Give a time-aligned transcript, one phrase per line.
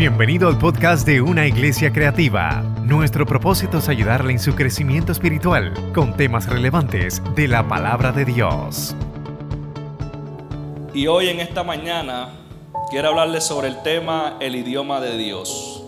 [0.00, 2.62] Bienvenido al podcast de Una Iglesia Creativa.
[2.84, 8.24] Nuestro propósito es ayudarle en su crecimiento espiritual con temas relevantes de la palabra de
[8.24, 8.96] Dios.
[10.94, 12.30] Y hoy en esta mañana
[12.88, 15.84] quiero hablarles sobre el tema el idioma de Dios.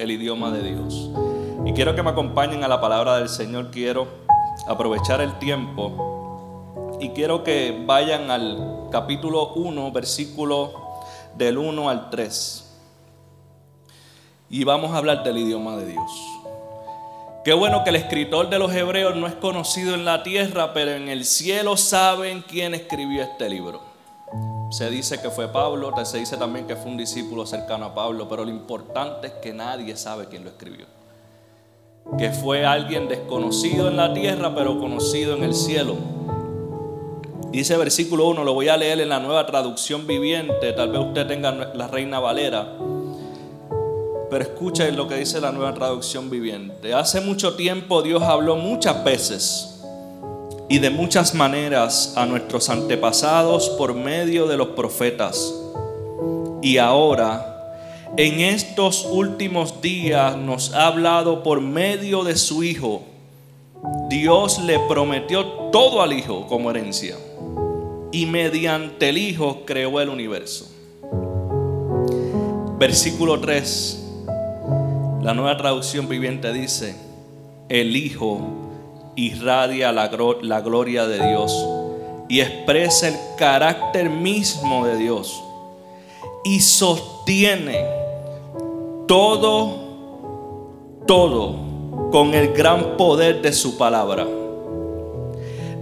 [0.00, 1.08] El idioma de Dios.
[1.64, 3.70] Y quiero que me acompañen a la palabra del Señor.
[3.70, 4.08] Quiero
[4.66, 10.72] aprovechar el tiempo y quiero que vayan al capítulo 1, versículo
[11.36, 12.64] del 1 al 3
[14.50, 16.10] y vamos a hablar del idioma de Dios.
[17.44, 20.92] Qué bueno que el escritor de los hebreos no es conocido en la tierra, pero
[20.92, 23.80] en el cielo saben quién escribió este libro.
[24.70, 28.28] Se dice que fue Pablo, se dice también que fue un discípulo cercano a Pablo,
[28.28, 30.86] pero lo importante es que nadie sabe quién lo escribió.
[32.18, 35.96] Que fue alguien desconocido en la tierra, pero conocido en el cielo.
[37.50, 41.26] Dice versículo 1, lo voy a leer en la nueva traducción viviente, tal vez usted
[41.26, 42.74] tenga la Reina Valera.
[44.30, 46.92] Pero escucha lo que dice la nueva traducción viviente.
[46.92, 49.80] Hace mucho tiempo Dios habló muchas veces
[50.68, 55.54] y de muchas maneras a nuestros antepasados por medio de los profetas.
[56.60, 57.74] Y ahora,
[58.18, 63.02] en estos últimos días, nos ha hablado por medio de su Hijo.
[64.10, 67.16] Dios le prometió todo al Hijo como herencia.
[68.12, 70.66] Y mediante el Hijo creó el universo.
[72.78, 74.07] Versículo 3
[75.22, 76.94] la nueva traducción viviente dice,
[77.68, 78.40] el Hijo
[79.16, 80.08] irradia la,
[80.60, 81.66] gloria de Dios
[82.28, 85.42] y expresa el carácter mismo de Dios
[86.44, 87.84] y sostiene
[89.08, 89.76] todo,
[91.06, 91.56] todo
[92.12, 94.26] con el gran poder de su palabra.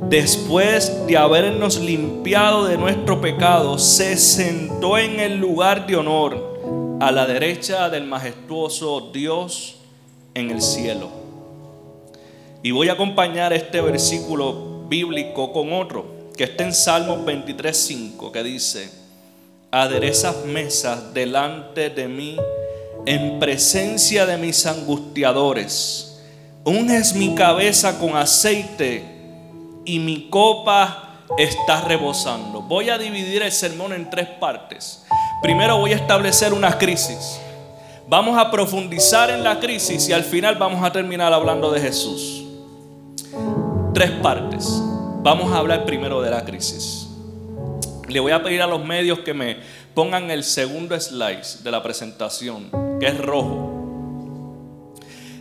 [0.08, 6.55] Después de habernos limpiado de nuestro pecado, se sentó en el lugar de honor
[6.98, 9.76] a la derecha del majestuoso Dios
[10.34, 11.10] en el cielo.
[12.62, 16.06] Y voy a acompañar este versículo bíblico con otro,
[16.36, 18.90] que está en Salmos 23.5, que dice,
[19.70, 22.36] aderezas mesas delante de mí
[23.04, 26.18] en presencia de mis angustiadores.
[26.64, 29.04] Unges mi cabeza con aceite
[29.84, 31.05] y mi copa
[31.38, 32.62] está rebosando.
[32.62, 35.04] Voy a dividir el sermón en tres partes.
[35.42, 37.40] Primero voy a establecer una crisis.
[38.08, 42.44] Vamos a profundizar en la crisis y al final vamos a terminar hablando de Jesús.
[43.92, 44.82] Tres partes.
[45.22, 47.08] Vamos a hablar primero de la crisis.
[48.08, 49.56] Le voy a pedir a los medios que me
[49.94, 52.70] pongan el segundo slide de la presentación,
[53.00, 54.94] que es rojo.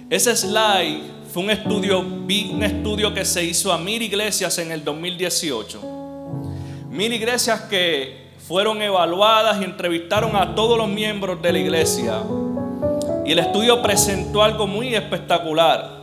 [0.10, 1.04] Ese slide
[1.36, 5.82] fue un estudio, un estudio que se hizo a mil iglesias en el 2018.
[6.90, 12.22] Mil iglesias que fueron evaluadas y entrevistaron a todos los miembros de la iglesia.
[13.26, 16.00] Y el estudio presentó algo muy espectacular,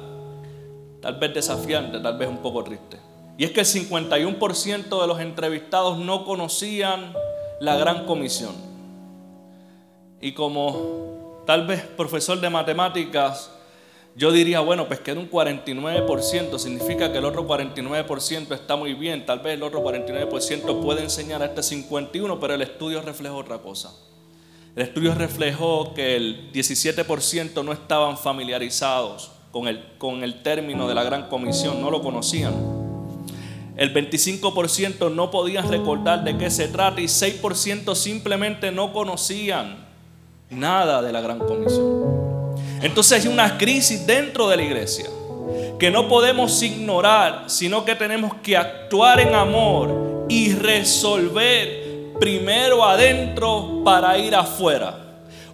[1.01, 2.99] tal vez desafiante, tal vez un poco triste.
[3.39, 7.15] Y es que el 51% de los entrevistados no conocían
[7.59, 8.53] la gran comisión.
[10.21, 13.51] Y como tal vez profesor de matemáticas,
[14.15, 19.25] yo diría, bueno, pues queda un 49%, significa que el otro 49% está muy bien,
[19.25, 23.59] tal vez el otro 49% puede enseñar a este 51%, pero el estudio reflejó otra
[23.59, 23.95] cosa.
[24.77, 30.95] El estudio reflejó que el 17% no estaban familiarizados con el, con el término de
[30.95, 32.55] la gran comisión, no lo conocían.
[33.77, 39.87] El 25% no podían recordar de qué se trata y 6% simplemente no conocían
[40.51, 42.23] nada de la gran comisión.
[42.83, 45.07] Entonces hay una crisis dentro de la iglesia
[45.79, 53.83] que no podemos ignorar, sino que tenemos que actuar en amor y resolver primero adentro
[53.85, 54.97] para ir afuera.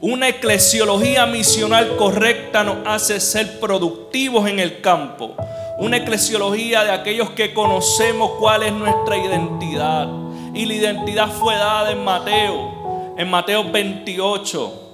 [0.00, 5.34] Una eclesiología misional correcta nos hace ser productivos en el campo.
[5.78, 10.09] Una eclesiología de aquellos que conocemos cuál es nuestra identidad.
[10.55, 14.88] Y la identidad fue dada en Mateo, en Mateo 28.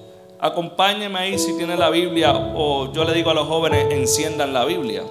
[0.44, 4.67] Acompáñeme ahí si tiene la Biblia o yo le digo a los jóvenes, enciendan la
[4.67, 5.02] Biblia.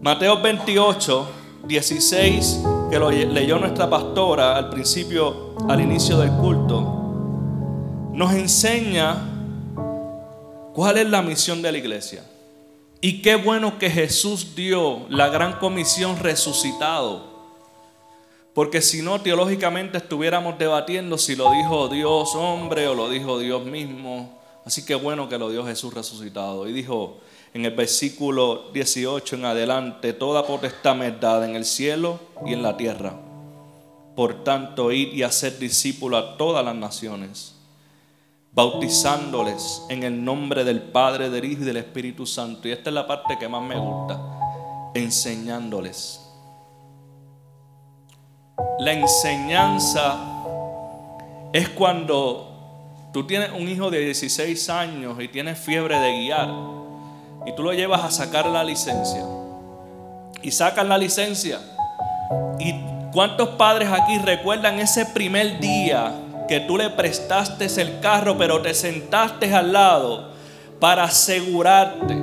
[0.00, 1.28] Mateo 28,
[1.64, 2.60] 16,
[2.90, 6.80] que lo leyó nuestra pastora al principio, al inicio del culto,
[8.12, 9.14] nos enseña
[10.72, 12.24] cuál es la misión de la iglesia.
[13.00, 17.33] Y qué bueno que Jesús dio la gran comisión resucitado
[18.54, 23.64] porque si no, teológicamente estuviéramos debatiendo si lo dijo Dios hombre o lo dijo Dios
[23.64, 24.38] mismo.
[24.64, 26.68] Así que bueno que lo dio Jesús resucitado.
[26.68, 27.18] Y dijo
[27.52, 32.62] en el versículo 18 en adelante, toda potestad me dada en el cielo y en
[32.62, 33.14] la tierra.
[34.14, 37.56] Por tanto, ir y hacer discípulos a todas las naciones,
[38.52, 42.68] bautizándoles en el nombre del Padre, del Hijo y del Espíritu Santo.
[42.68, 44.20] Y esta es la parte que más me gusta,
[44.94, 46.23] enseñándoles.
[48.78, 50.16] La enseñanza
[51.52, 56.48] es cuando tú tienes un hijo de 16 años y tienes fiebre de guiar
[57.46, 59.24] y tú lo llevas a sacar la licencia.
[60.42, 61.60] Y sacan la licencia.
[62.58, 62.74] ¿Y
[63.12, 66.12] cuántos padres aquí recuerdan ese primer día
[66.48, 70.32] que tú le prestaste el carro, pero te sentaste al lado
[70.80, 72.16] para asegurarte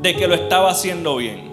[0.00, 1.52] de que lo estaba haciendo bien?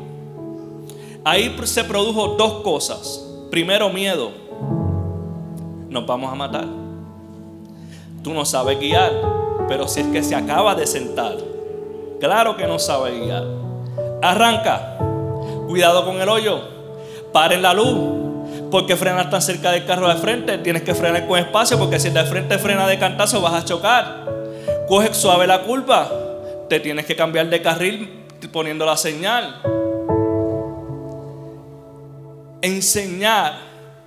[1.24, 3.31] Ahí se produjo dos cosas.
[3.52, 4.32] Primero, miedo.
[5.90, 6.66] Nos vamos a matar.
[8.24, 9.12] Tú no sabes guiar,
[9.68, 11.36] pero si es que se acaba de sentar
[12.22, 13.44] Claro que no sabe guiar.
[14.22, 14.98] Arranca.
[15.68, 16.62] Cuidado con el hoyo.
[17.34, 17.98] Paren la luz.
[18.70, 20.60] Porque frenas tan cerca del carro de frente.
[20.60, 21.80] Tienes que frenar con espacio.
[21.80, 24.28] Porque si el de frente frena de cantazo vas a chocar.
[24.88, 26.12] Coge suave la culpa.
[26.70, 28.22] Te tienes que cambiar de carril
[28.54, 29.56] poniendo la señal.
[32.64, 33.58] Enseñar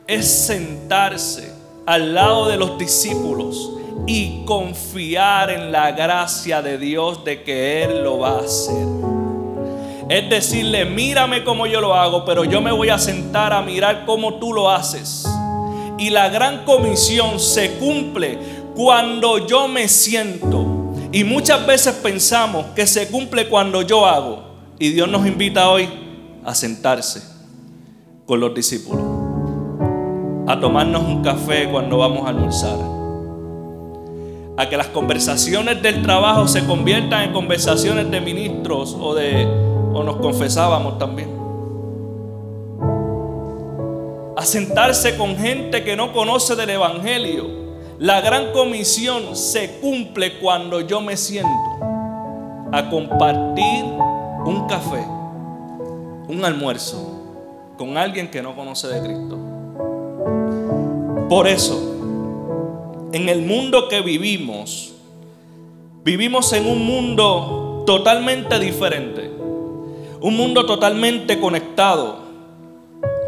[0.06, 1.52] es sentarse
[1.86, 3.72] al lado de los discípulos
[4.06, 8.86] y confiar en la gracia de Dios de que Él lo va a hacer.
[10.08, 14.04] Es decirle, mírame como yo lo hago, pero yo me voy a sentar a mirar
[14.06, 15.26] cómo tú lo haces.
[15.98, 18.38] Y la gran comisión se cumple
[18.76, 20.92] cuando yo me siento.
[21.10, 24.44] Y muchas veces pensamos que se cumple cuando yo hago.
[24.78, 25.88] Y Dios nos invita hoy
[26.44, 27.33] a sentarse
[28.26, 29.04] con los discípulos.
[30.46, 32.78] A tomarnos un café cuando vamos a almorzar
[34.56, 39.46] a que las conversaciones del trabajo se conviertan en conversaciones de ministros o de
[39.92, 41.30] o nos confesábamos también.
[44.36, 47.64] A sentarse con gente que no conoce del evangelio.
[47.98, 51.48] La gran comisión se cumple cuando yo me siento
[52.72, 53.84] a compartir
[54.44, 55.06] un café,
[56.28, 57.03] un almuerzo
[57.76, 59.38] con alguien que no conoce de Cristo.
[61.28, 61.94] Por eso
[63.14, 64.92] en el mundo que vivimos,
[66.02, 69.30] vivimos en un mundo totalmente diferente,
[70.20, 72.24] un mundo totalmente conectado,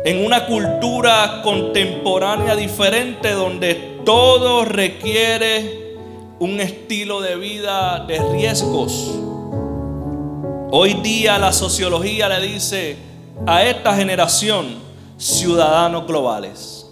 [0.05, 5.95] en una cultura contemporánea diferente donde todo requiere
[6.41, 9.15] un estilo de vida de riesgos.
[10.73, 12.97] Hoy día la sociología le dice
[13.45, 14.79] a esta generación
[15.19, 16.87] ciudadanos globales.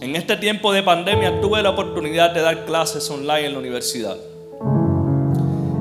[0.00, 4.16] En este tiempo de pandemia tuve la oportunidad de dar clases online en la universidad.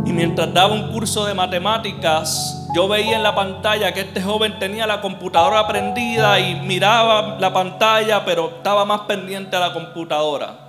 [0.05, 4.59] Y mientras daba un curso de matemáticas, yo veía en la pantalla que este joven
[4.59, 10.59] tenía la computadora prendida y miraba la pantalla, pero estaba más pendiente a la computadora.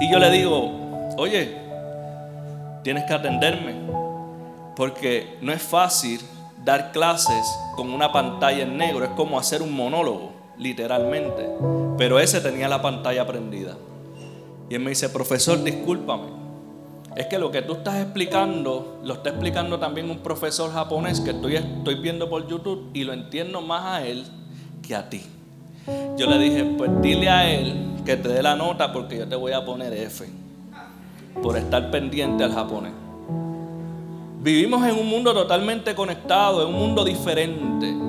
[0.00, 1.56] Y yo le digo, oye,
[2.82, 3.74] tienes que atenderme,
[4.74, 6.20] porque no es fácil
[6.68, 11.48] dar clases con una pantalla en negro, es como hacer un monólogo literalmente.
[11.96, 13.78] Pero ese tenía la pantalla prendida.
[14.68, 16.26] Y él me dice, profesor, discúlpame.
[17.16, 21.30] Es que lo que tú estás explicando, lo está explicando también un profesor japonés que
[21.30, 24.26] estoy, estoy viendo por YouTube y lo entiendo más a él
[24.86, 25.22] que a ti.
[26.18, 29.36] Yo le dije, pues dile a él que te dé la nota porque yo te
[29.36, 30.26] voy a poner F
[31.42, 33.07] por estar pendiente al japonés.
[34.40, 38.08] Vivimos en un mundo totalmente conectado, en un mundo diferente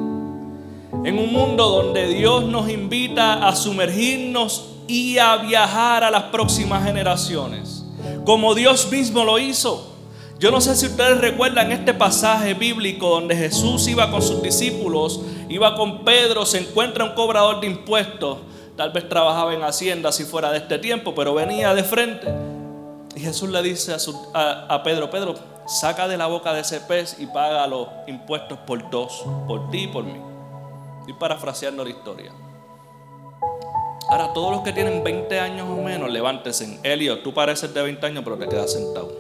[1.04, 6.84] en un mundo donde Dios nos invita a sumergirnos y a viajar a las próximas
[6.84, 7.86] generaciones,
[8.26, 9.96] como Dios mismo lo hizo.
[10.40, 15.22] Yo no sé si ustedes recuerdan este pasaje bíblico donde Jesús iba con sus discípulos,
[15.50, 18.40] iba con Pedro, se encuentra un cobrador de impuestos,
[18.78, 22.28] tal vez trabajaba en Hacienda si fuera de este tiempo, pero venía de frente.
[23.16, 23.94] Y Jesús le dice
[24.34, 25.36] a, a Pedro, Pedro,
[25.70, 29.84] saca de la boca de ese pez y paga los impuestos por dos, por ti
[29.84, 30.20] y por mí.
[31.02, 32.32] Estoy parafraseando la historia.
[34.10, 36.80] Ahora, todos los que tienen 20 años o menos, levántense.
[36.82, 39.12] Elio, tú pareces de 20 años, pero te quedas sentado.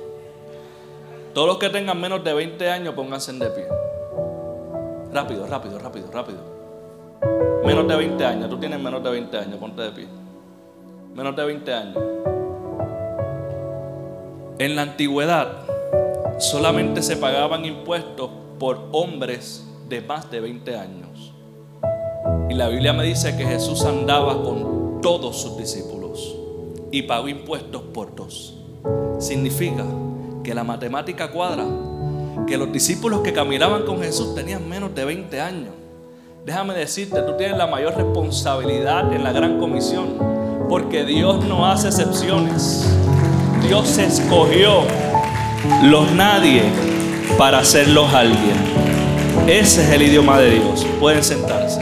[1.35, 3.67] Todos los que tengan menos de 20 años, pónganse de pie.
[5.13, 6.39] Rápido, rápido, rápido, rápido.
[7.63, 10.07] Menos de 20 años, tú tienes menos de 20 años, ponte de pie.
[11.13, 12.03] Menos de 20 años.
[14.57, 15.78] En la antigüedad
[16.39, 21.33] solamente se pagaban impuestos por hombres de más de 20 años.
[22.49, 26.35] Y la Biblia me dice que Jesús andaba con todos sus discípulos
[26.91, 28.55] y pagó impuestos por dos.
[29.19, 29.83] Significa
[30.43, 31.65] que la matemática cuadra,
[32.47, 35.73] que los discípulos que caminaban con Jesús tenían menos de 20 años.
[36.45, 40.15] déjame decirte, tú tienes la mayor responsabilidad en la gran comisión,
[40.69, 42.89] porque Dios no hace excepciones.
[43.61, 44.83] Dios escogió
[45.83, 46.63] los nadie
[47.37, 48.55] para hacerlos alguien.
[49.47, 50.85] Ese es el idioma de Dios.
[50.99, 51.81] Pueden sentarse.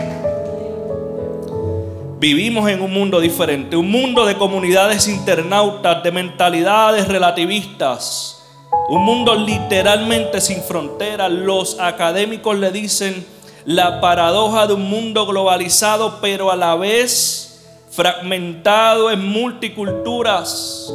[2.20, 8.44] Vivimos en un mundo diferente, un mundo de comunidades internautas, de mentalidades relativistas,
[8.90, 11.32] un mundo literalmente sin fronteras.
[11.32, 13.26] Los académicos le dicen
[13.66, 20.92] la paradoja de un mundo globalizado, pero a la vez fragmentado en multiculturas.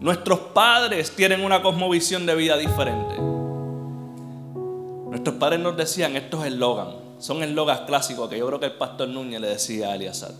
[0.00, 3.16] Nuestros padres tienen una cosmovisión de vida diferente.
[5.08, 9.06] Nuestros padres nos decían estos eslogan son eslogans clásicos que yo creo que el pastor
[9.08, 10.30] Núñez le decía a Eliasar.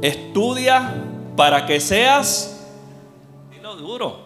[0.00, 0.94] Estudia
[1.36, 2.66] para que seas,
[3.62, 4.20] lo duro,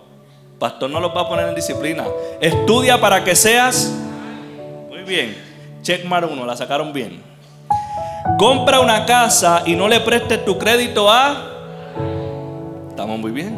[0.59, 2.05] pastor no lo va a poner en disciplina.
[2.41, 3.93] Estudia para que seas,
[4.89, 5.37] muy bien,
[5.83, 7.21] checkmar uno, la sacaron bien.
[8.39, 11.58] Compra una casa y no le prestes tu crédito a,
[12.99, 13.57] estamos muy bien.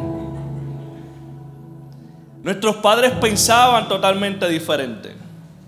[2.43, 5.15] Nuestros padres pensaban totalmente diferente.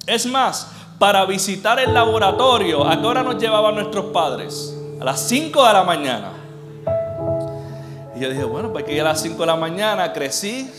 [0.06, 0.68] Es más,
[1.00, 2.88] para visitar el laboratorio.
[2.88, 4.78] ¿A qué hora nos llevaban nuestros padres?
[5.02, 6.30] A las 5 de la mañana.
[8.16, 10.70] Y yo dije, bueno, pues que a las 5 de la mañana crecí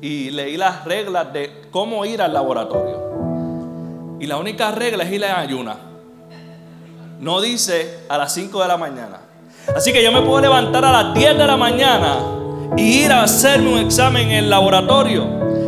[0.00, 4.16] y leí las reglas de cómo ir al laboratorio.
[4.20, 5.76] Y la única regla es ir a ayuna.
[7.18, 9.18] No dice a las 5 de la mañana.
[9.74, 12.42] Así que yo me puedo levantar a las 10 de la mañana
[12.76, 15.26] y ir a hacerme un examen en el laboratorio.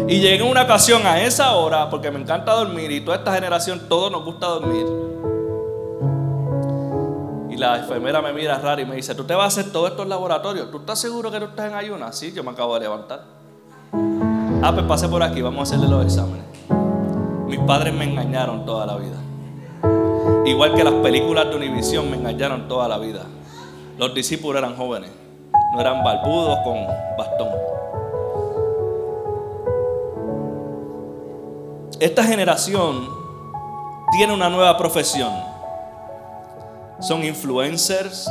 [0.08, 3.88] Y llegué una ocasión a esa hora, porque me encanta dormir y toda esta generación,
[3.88, 4.86] todos nos gusta dormir.
[7.50, 9.90] Y la enfermera me mira raro y me dice, ¿tú te vas a hacer todos
[9.90, 10.70] estos laboratorios?
[10.70, 12.16] ¿Tú estás seguro que tú estás en ayunas?
[12.16, 13.24] Sí, yo me acabo de levantar.
[14.62, 16.44] Ah, pues pase por aquí, vamos a hacerle los exámenes.
[17.46, 19.16] Mis padres me engañaron toda la vida.
[20.44, 23.22] Igual que las películas de Univisión me engañaron toda la vida.
[23.98, 25.10] Los discípulos eran jóvenes,
[25.72, 27.48] no eran barbudos con bastón.
[31.98, 33.08] Esta generación
[34.12, 35.32] tiene una nueva profesión.
[37.00, 38.30] Son influencers,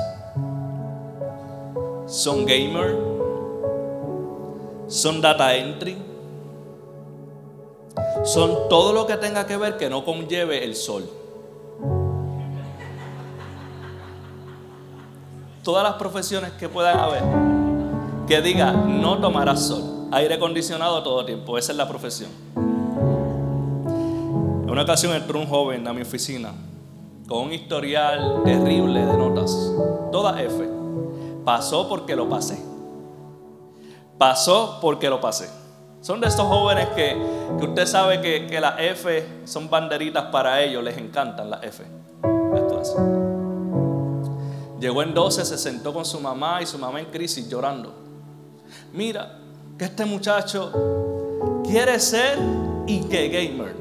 [2.05, 2.97] son gamers,
[4.87, 5.97] son data entry,
[8.23, 11.09] son todo lo que tenga que ver que no conlleve el sol.
[15.65, 17.23] Todas las profesiones que puedan haber,
[18.25, 22.29] que diga no tomarás sol, aire acondicionado todo tiempo, esa es la profesión
[24.75, 26.51] una ocasión entró un joven a mi oficina
[27.29, 29.55] con un historial terrible de notas,
[30.11, 30.69] toda F.
[31.45, 32.61] Pasó porque lo pasé.
[34.17, 35.49] Pasó porque lo pasé.
[36.01, 37.15] Son de estos jóvenes que,
[37.61, 41.85] usted sabe que, que las F son banderitas para ellos, les encantan las F.
[42.53, 43.24] Las
[44.85, 47.91] Llegó en 12, se sentó con su mamá y su mamá en crisis llorando.
[48.93, 49.39] Mira,
[49.79, 52.37] que este muchacho quiere ser
[52.85, 53.75] y que gamer.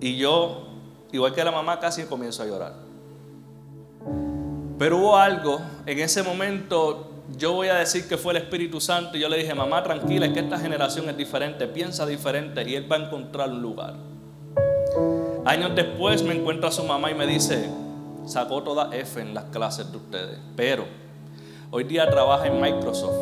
[0.00, 0.66] Y yo,
[1.12, 2.74] igual que la mamá, casi comienzo a llorar.
[4.76, 9.16] Pero hubo algo, en ese momento yo voy a decir que fue el Espíritu Santo
[9.16, 12.74] y yo le dije, mamá, tranquila, es que esta generación es diferente, piensa diferente y
[12.74, 13.94] él va a encontrar un lugar.
[15.44, 17.70] Años después me encuentra su mamá y me dice,
[18.30, 20.84] sacó toda F en las clases de ustedes, pero
[21.70, 23.16] hoy día trabaja en Microsoft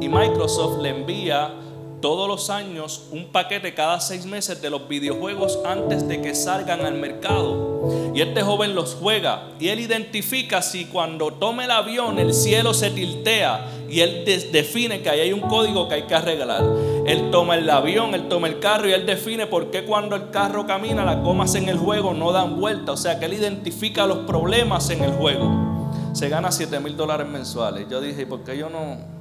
[0.00, 1.54] y Microsoft le envía
[2.00, 6.84] todos los años un paquete cada seis meses de los videojuegos antes de que salgan
[6.84, 8.12] al mercado.
[8.14, 12.74] Y este joven los juega y él identifica si cuando toma el avión el cielo
[12.74, 16.62] se tiltea y él define que ahí hay un código que hay que arreglar.
[17.06, 20.30] Él toma el avión, él toma el carro y él define por qué cuando el
[20.30, 22.92] carro camina las comas en el juego no dan vuelta.
[22.92, 25.90] O sea que él identifica los problemas en el juego.
[26.12, 27.86] Se gana 7 mil dólares mensuales.
[27.88, 29.18] Yo dije, ¿por qué yo no?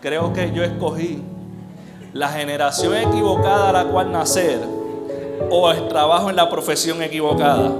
[0.00, 1.22] creo que yo escogí
[2.12, 4.58] la generación equivocada a la cual nacer
[5.50, 7.70] o el trabajo en la profesión equivocada.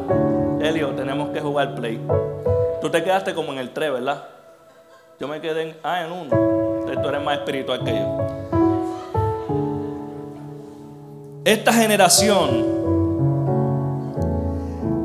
[0.61, 2.01] Elio, tenemos que jugar play.
[2.81, 4.25] Tú te quedaste como en el 3, ¿verdad?
[5.19, 6.31] Yo me quedé en, ah, en uno.
[6.31, 8.41] Tú eres más espiritual que yo.
[11.45, 12.81] Esta generación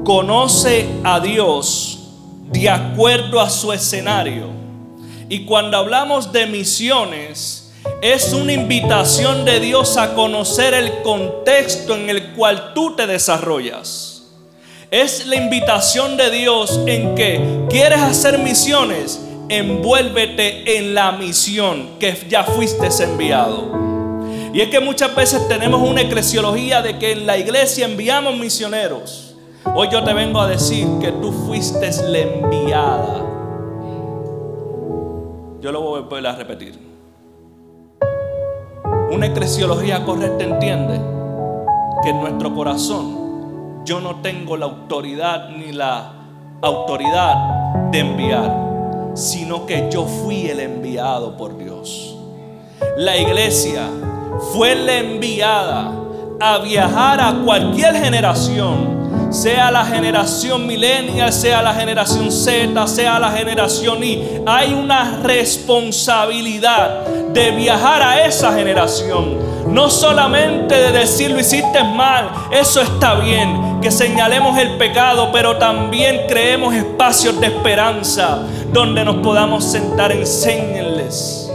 [0.05, 2.11] conoce a Dios
[2.51, 4.47] de acuerdo a su escenario.
[5.27, 12.09] Y cuando hablamos de misiones, es una invitación de Dios a conocer el contexto en
[12.09, 14.14] el cual tú te desarrollas.
[14.95, 22.15] Es la invitación de Dios en que quieres hacer misiones, envuélvete en la misión que
[22.29, 23.73] ya fuiste enviado.
[24.53, 29.35] Y es que muchas veces tenemos una eclesiología de que en la iglesia enviamos misioneros.
[29.75, 33.17] Hoy yo te vengo a decir que tú fuiste la enviada.
[35.59, 36.79] Yo lo voy a volver a repetir.
[39.11, 41.01] Una eclesiología correcta entiende
[42.01, 43.24] que en nuestro corazón
[43.85, 46.11] yo no tengo la autoridad ni la
[46.61, 47.35] autoridad
[47.91, 52.17] de enviar, sino que yo fui el enviado por Dios.
[52.97, 53.83] La iglesia
[54.53, 55.91] fue la enviada
[56.41, 63.31] a viajar a cualquier generación, sea la generación millennial, sea la generación Z, sea la
[63.31, 64.41] generación Y.
[64.47, 69.55] Hay una responsabilidad de viajar a esa generación.
[69.67, 75.57] No solamente de decir lo hiciste mal, eso está bien, que señalemos el pecado, pero
[75.57, 78.39] también creemos espacios de esperanza
[78.73, 80.11] donde nos podamos sentar.
[80.11, 81.51] Enséñenles,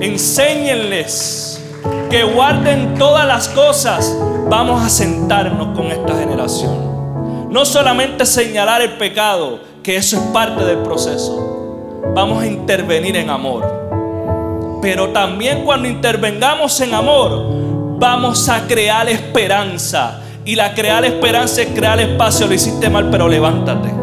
[0.00, 1.62] enséñenles
[2.08, 4.16] que guarden todas las cosas,
[4.48, 7.50] vamos a sentarnos con esta generación.
[7.50, 12.00] No solamente señalar el pecado, que eso es parte del proceso.
[12.14, 14.80] Vamos a intervenir en amor.
[14.80, 17.44] Pero también cuando intervengamos en amor,
[17.98, 20.21] vamos a crear esperanza.
[20.44, 22.46] Y la crear esperanza es crear espacio.
[22.46, 24.02] Lo hiciste mal, pero levántate.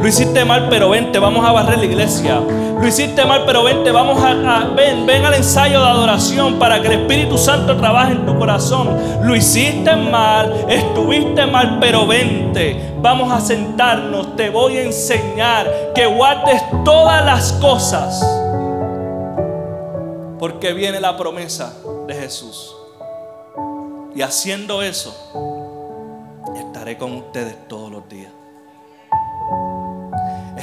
[0.00, 2.40] Lo hiciste mal, pero vente, vamos a barrer la iglesia.
[2.80, 6.86] Lo hiciste mal, pero vente, vamos a, ven, ven al ensayo de adoración para que
[6.86, 8.96] el Espíritu Santo trabaje en tu corazón.
[9.22, 12.94] Lo hiciste mal, estuviste mal, pero vente.
[13.00, 18.24] Vamos a sentarnos, te voy a enseñar que guardes todas las cosas.
[20.38, 21.72] Porque viene la promesa
[22.06, 22.76] de Jesús.
[24.14, 25.12] Y haciendo eso,
[26.56, 28.32] estaré con ustedes todos los días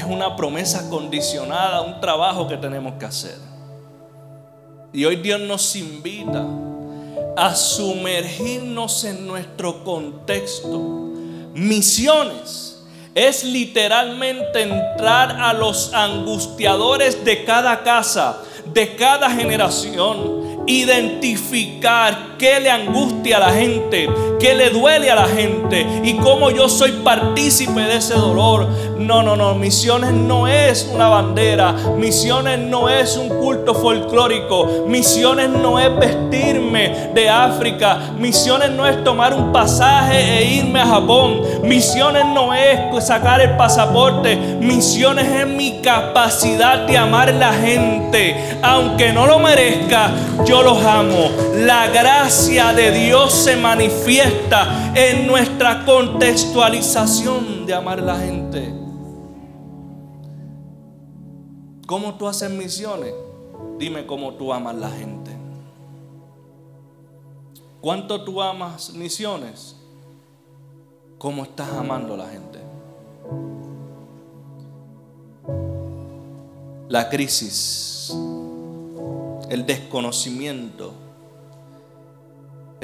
[0.06, 3.38] una promesa condicionada, un trabajo que tenemos que hacer.
[4.94, 6.46] Y hoy Dios nos invita
[7.36, 10.80] a sumergirnos en nuestro contexto.
[11.54, 18.42] Misiones es literalmente entrar a los angustiadores de cada casa,
[18.74, 25.28] de cada generación identificar qué le angustia a la gente, qué le duele a la
[25.28, 28.68] gente y cómo yo soy partícipe de ese dolor.
[28.98, 35.50] No, no, no, misiones no es una bandera, misiones no es un culto folclórico, misiones
[35.50, 41.42] no es vestirme de África, misiones no es tomar un pasaje e irme a Japón,
[41.64, 48.58] misiones no es sacar el pasaporte, misiones es mi capacidad de amar a la gente,
[48.64, 50.12] aunque no lo merezca,
[50.46, 51.30] yo los amo.
[51.56, 58.74] La gracia de Dios se manifiesta en nuestra contextualización de amar a la gente.
[61.86, 63.14] ¿Cómo tú haces misiones?
[63.78, 65.38] Dime cómo tú amas a la gente.
[67.80, 69.76] ¿Cuánto tú amas misiones?
[71.20, 72.60] ¿Cómo estás amando a la gente?
[76.90, 78.12] La crisis
[79.50, 81.05] el desconocimiento.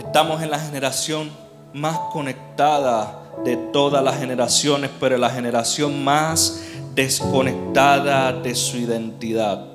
[0.05, 1.29] Estamos en la generación
[1.73, 6.63] más conectada de todas las generaciones, pero la generación más
[6.95, 9.67] desconectada de su identidad.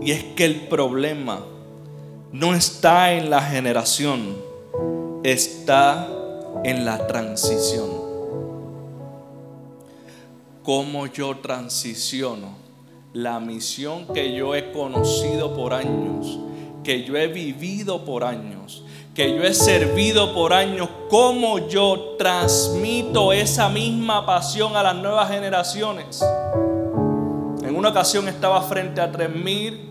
[0.00, 1.40] Y es que el problema
[2.32, 4.36] no está en la generación,
[5.22, 6.08] está
[6.62, 7.90] en la transición.
[10.62, 12.64] ¿Cómo yo transiciono?
[13.14, 16.36] la misión que yo he conocido por años,
[16.84, 23.32] que yo he vivido por años, que yo he servido por años, cómo yo transmito
[23.32, 26.22] esa misma pasión a las nuevas generaciones.
[27.62, 29.88] En una ocasión estaba frente a tres mil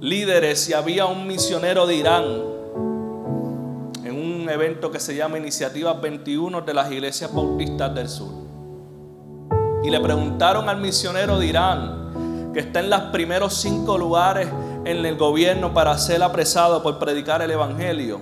[0.00, 2.24] líderes y había un misionero de Irán
[4.04, 8.32] en un evento que se llama Iniciativa 21 de las iglesias bautistas del sur.
[9.82, 14.48] Y le preguntaron al misionero de Irán, que está en los primeros cinco lugares
[14.86, 18.20] en el gobierno para ser apresado por predicar el Evangelio.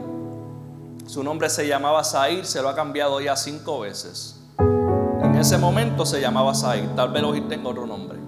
[1.07, 4.41] Su nombre se llamaba Sair, se lo ha cambiado ya cinco veces.
[4.59, 8.19] En ese momento se llamaba Sair, tal vez hoy tengo otro nombre.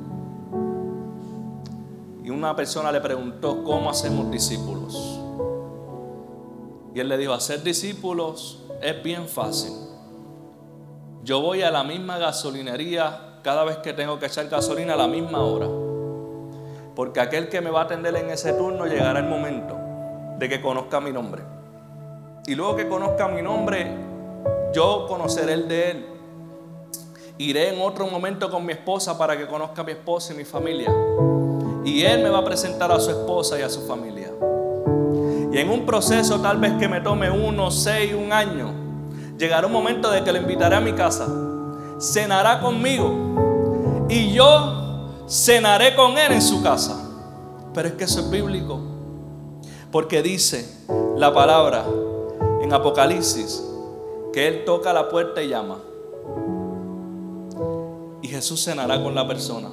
[2.22, 5.18] Y una persona le preguntó, ¿cómo hacemos discípulos?
[6.94, 9.72] Y él le dijo, hacer discípulos es bien fácil.
[11.24, 15.06] Yo voy a la misma gasolinería cada vez que tengo que echar gasolina a la
[15.06, 15.95] misma hora.
[16.96, 19.76] Porque aquel que me va a atender en ese turno llegará el momento
[20.38, 21.42] de que conozca mi nombre.
[22.46, 23.86] Y luego que conozca mi nombre,
[24.72, 26.06] yo conoceré el de él.
[27.36, 30.44] Iré en otro momento con mi esposa para que conozca a mi esposa y mi
[30.44, 30.90] familia.
[31.84, 34.32] Y él me va a presentar a su esposa y a su familia.
[35.52, 38.72] Y en un proceso tal vez que me tome uno, seis, un año,
[39.36, 41.28] llegará un momento de que le invitaré a mi casa.
[42.00, 44.06] Cenará conmigo.
[44.08, 44.85] Y yo
[45.28, 47.02] cenaré con él en su casa.
[47.74, 48.80] Pero es que eso es bíblico.
[49.90, 50.68] Porque dice
[51.16, 51.84] la palabra
[52.62, 53.62] en Apocalipsis
[54.32, 55.78] que Él toca la puerta y llama.
[58.20, 59.70] Y Jesús cenará con la persona.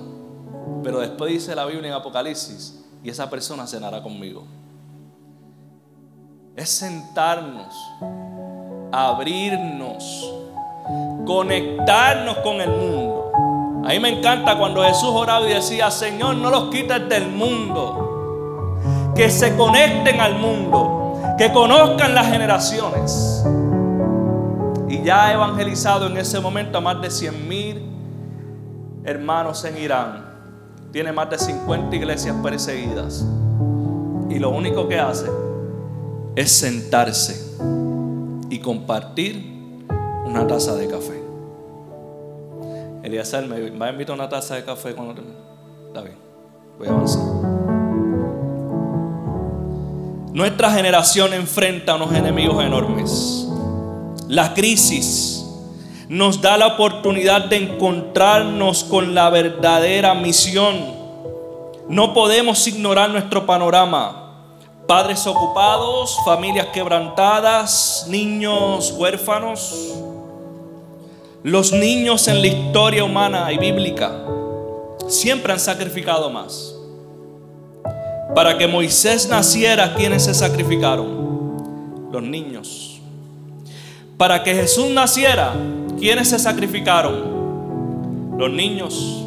[0.83, 4.43] Pero después dice la Biblia en Apocalipsis, y esa persona cenará conmigo.
[6.55, 7.75] Es sentarnos,
[8.91, 10.33] abrirnos,
[11.25, 13.22] conectarnos con el mundo.
[13.83, 18.79] A mí me encanta cuando Jesús oraba y decía, Señor, no los quites del mundo.
[19.15, 23.45] Que se conecten al mundo, que conozcan las generaciones.
[24.89, 27.93] Y ya ha evangelizado en ese momento a más de 100 mil
[29.05, 30.33] hermanos en Irán
[30.91, 33.25] tiene más de 50 iglesias perseguidas.
[34.29, 35.25] Y lo único que hace
[36.35, 37.57] es sentarse
[38.49, 39.83] y compartir
[40.25, 41.22] una taza de café.
[43.03, 45.21] Eliezer, ¿me va a invitar una taza de café cuando
[45.87, 46.15] Está bien,
[46.79, 47.21] voy a avanzar.
[50.33, 53.47] Nuestra generación enfrenta a unos enemigos enormes.
[54.29, 55.45] La crisis
[56.07, 60.95] nos da la oportunidad de encontrarnos con la verdadera misión.
[61.89, 64.21] No podemos ignorar nuestro panorama.
[64.87, 69.93] Padres ocupados, familias quebrantadas, niños huérfanos.
[71.43, 74.11] Los niños en la historia humana y bíblica
[75.07, 76.73] siempre han sacrificado más.
[78.33, 82.09] Para que Moisés naciera, ¿quiénes se sacrificaron?
[82.11, 83.01] Los niños.
[84.17, 85.53] Para que Jesús naciera,
[86.03, 88.35] ¿Quiénes se sacrificaron?
[88.37, 89.23] Los niños.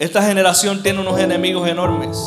[0.00, 2.18] Esta generación tiene unos enemigos enormes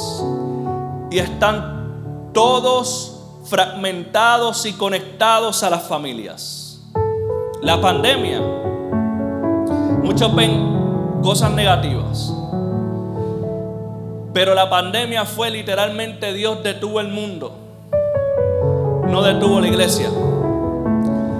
[1.11, 6.66] y están todos fragmentados y conectados a las familias.
[7.61, 8.39] La pandemia,
[10.03, 12.31] muchos ven cosas negativas,
[14.31, 17.53] pero la pandemia fue literalmente Dios detuvo el mundo,
[19.07, 20.07] no detuvo la iglesia.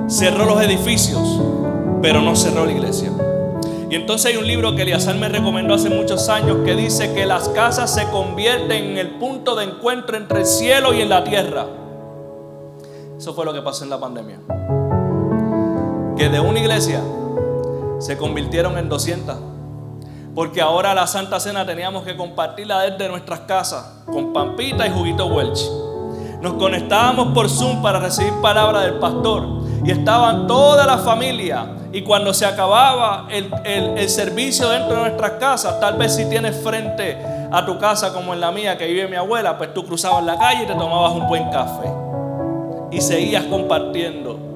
[0.07, 1.39] Cerró los edificios,
[2.01, 3.11] pero no cerró la iglesia.
[3.89, 7.27] Y entonces hay un libro que Eliazar me recomendó hace muchos años que dice que
[7.27, 11.23] las casas se convierten en el punto de encuentro entre el cielo y en la
[11.23, 11.67] tierra.
[13.17, 14.39] Eso fue lo que pasó en la pandemia.
[16.17, 16.99] Que de una iglesia
[17.99, 19.37] se convirtieron en 200.
[20.33, 25.27] Porque ahora la Santa Cena teníamos que compartirla desde nuestras casas con pampita y juguito
[25.27, 25.69] Welch.
[26.41, 29.47] Nos conectábamos por Zoom para recibir palabra del pastor
[29.83, 31.67] y estaban toda la familia.
[31.91, 37.15] Y cuando se acababa el, servicio dentro de nuestras casas, tal vez si tienes frente
[37.51, 40.35] a tu casa como en la mía que vive mi abuela, pues tú cruzabas la
[40.37, 41.91] calle y te tomabas un buen café.
[42.89, 44.47] Y seguías compartiendo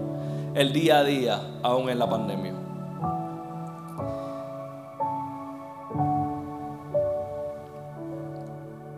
[0.54, 2.54] el día a día, aún en la pandemia.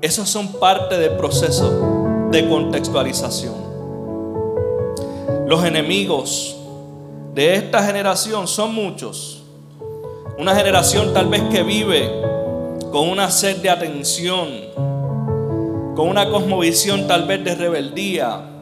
[0.02, 3.54] Esos son parte del proceso de contextualización.
[5.48, 6.58] Los enemigos
[7.34, 9.44] de esta generación son muchos.
[10.38, 12.12] Una generación tal vez que vive
[12.92, 14.50] con una sed de atención,
[15.96, 18.53] con una cosmovisión tal vez de rebeldía,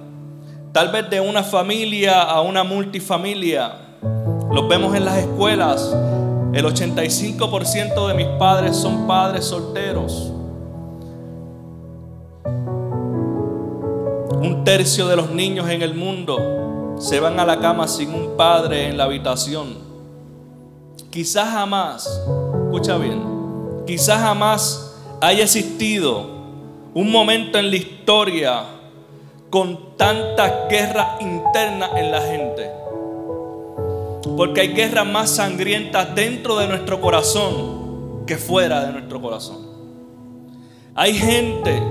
[0.72, 3.74] tal vez de una familia a una multifamilia.
[4.52, 5.96] Los vemos en las escuelas.
[6.54, 10.32] El 85% de mis padres son padres solteros.
[14.42, 18.36] Un tercio de los niños en el mundo se van a la cama sin un
[18.38, 19.78] padre en la habitación.
[21.10, 22.22] Quizás jamás,
[22.66, 23.22] escucha bien,
[23.86, 26.26] quizás jamás haya existido
[26.94, 28.64] un momento en la historia
[29.52, 32.72] con tanta guerra interna en la gente.
[34.36, 39.68] Porque hay guerras más sangrientas dentro de nuestro corazón que fuera de nuestro corazón.
[40.96, 41.84] Hay gente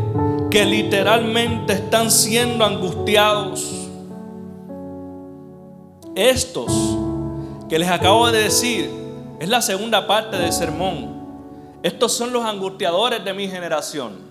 [0.51, 3.89] que literalmente están siendo angustiados
[6.15, 6.73] estos
[7.69, 8.91] que les acabo de decir
[9.39, 11.21] es la segunda parte del sermón.
[11.83, 14.30] Estos son los angustiadores de mi generación.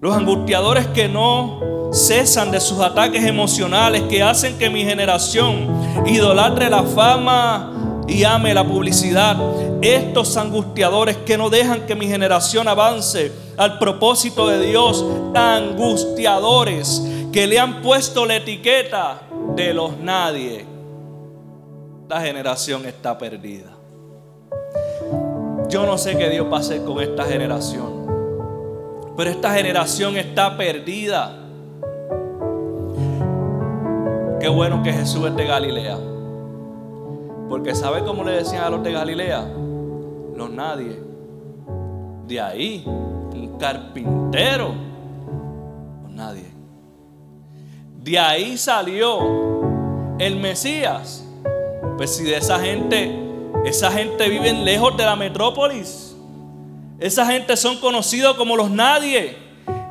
[0.00, 5.68] Los angustiadores que no cesan de sus ataques emocionales, que hacen que mi generación
[6.06, 9.36] idolatre la fama y ame la publicidad.
[9.82, 15.04] Estos angustiadores que no dejan que mi generación avance al propósito de Dios.
[15.34, 19.20] Angustiadores que le han puesto la etiqueta
[19.54, 20.64] de los nadie.
[22.08, 23.76] La generación está perdida.
[25.68, 27.99] Yo no sé qué Dios va a hacer con esta generación.
[29.20, 31.36] Pero esta generación está perdida.
[34.40, 35.98] Qué bueno que Jesús es de Galilea.
[37.50, 39.46] Porque ¿sabe cómo le decían a los de Galilea?
[40.34, 40.98] Los nadie.
[42.28, 44.72] De ahí, un carpintero.
[46.04, 46.46] Los nadie.
[48.02, 49.20] De ahí salió
[50.18, 51.28] el Mesías.
[51.98, 53.22] Pues si de esa gente,
[53.66, 56.09] esa gente vive lejos de la metrópolis.
[57.00, 59.36] Esa gente son conocidos como los nadie.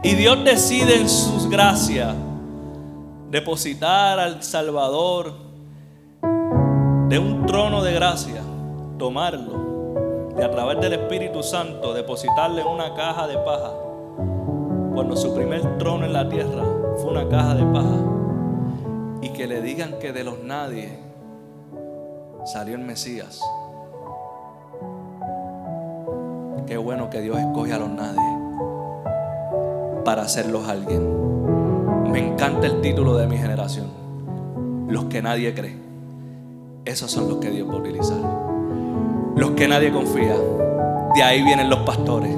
[0.03, 2.15] Y Dios decide en sus gracias
[3.29, 5.33] depositar al Salvador
[7.09, 8.41] de un trono de gracia,
[8.97, 9.69] tomarlo
[10.39, 13.73] y a través del Espíritu Santo depositarle una caja de paja.
[14.93, 16.63] Cuando su primer trono en la tierra
[17.01, 17.97] fue una caja de paja.
[19.21, 20.97] Y que le digan que de los nadie
[22.45, 23.41] salió el Mesías.
[26.67, 28.39] Qué bueno que Dios escoge a los nadie
[30.03, 32.11] para hacerlos alguien.
[32.11, 33.87] Me encanta el título de mi generación.
[34.87, 35.75] Los que nadie cree.
[36.85, 38.17] Esos son los que Dios va a utilizar.
[39.35, 40.35] Los que nadie confía.
[41.15, 42.35] De ahí vienen los pastores.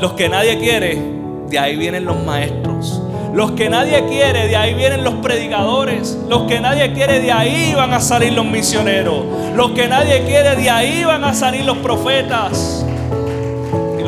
[0.00, 0.98] Los que nadie quiere.
[1.48, 3.00] De ahí vienen los maestros.
[3.32, 6.16] Los que nadie quiere, de ahí vienen los predicadores.
[6.28, 9.24] Los que nadie quiere, de ahí van a salir los misioneros.
[9.56, 12.86] Los que nadie quiere, de ahí van a salir los profetas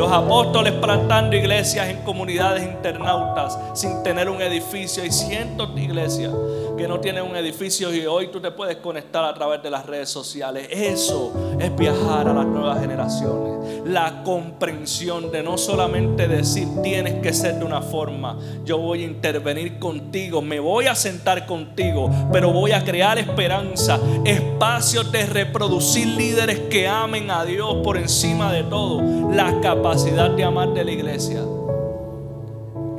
[0.07, 5.03] los apóstoles plantando iglesias en comunidades internautas sin tener un edificio.
[5.03, 6.31] Hay cientos de iglesias
[6.77, 9.85] que no tienen un edificio y hoy tú te puedes conectar a través de las
[9.85, 10.69] redes sociales.
[10.71, 13.83] Eso es viajar a las nuevas generaciones.
[13.85, 19.05] La comprensión de no solamente decir tienes que ser de una forma, yo voy a
[19.05, 26.07] intervenir contigo, me voy a sentar contigo, pero voy a crear esperanza, espacios de reproducir
[26.07, 29.01] líderes que amen a Dios por encima de todo.
[29.31, 31.41] La capacidad de amar de la iglesia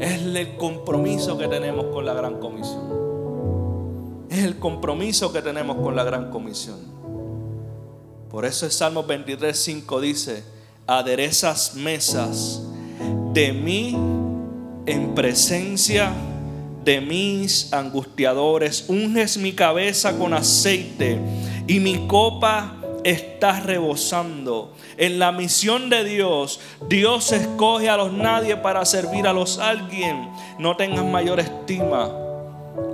[0.01, 4.27] es el compromiso que tenemos con la gran comisión.
[4.29, 6.77] Es el compromiso que tenemos con la gran comisión.
[8.29, 10.43] Por eso el Salmo 23, 5 dice,
[10.89, 12.63] aderezas mesas
[13.33, 13.97] de mí
[14.87, 16.13] en presencia
[16.85, 21.21] de mis angustiadores, unges mi cabeza con aceite
[21.69, 22.78] y mi copa
[23.11, 24.75] está rebosando.
[24.97, 30.31] En la misión de Dios, Dios escoge a los nadie para servir a los alguien.
[30.59, 32.11] No tengas mayor estima,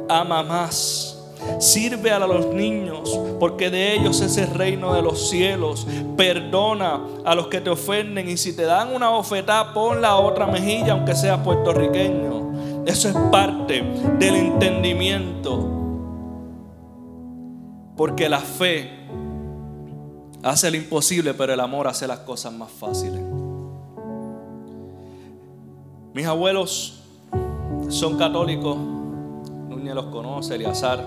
[0.09, 1.15] ama más
[1.59, 5.87] Sirve a los niños, porque de ellos es el reino de los cielos.
[6.17, 10.47] Perdona a los que te ofenden y si te dan una oferta, pon la otra
[10.47, 12.85] mejilla, aunque sea puertorriqueño.
[12.87, 13.83] Eso es parte
[14.19, 15.71] del entendimiento.
[17.97, 18.91] Porque la fe
[20.45, 23.21] hace lo imposible, pero el amor hace las cosas más fáciles.
[26.13, 27.03] Mis abuelos
[27.89, 31.03] son católicos, Núñez los conoce, Eliazar.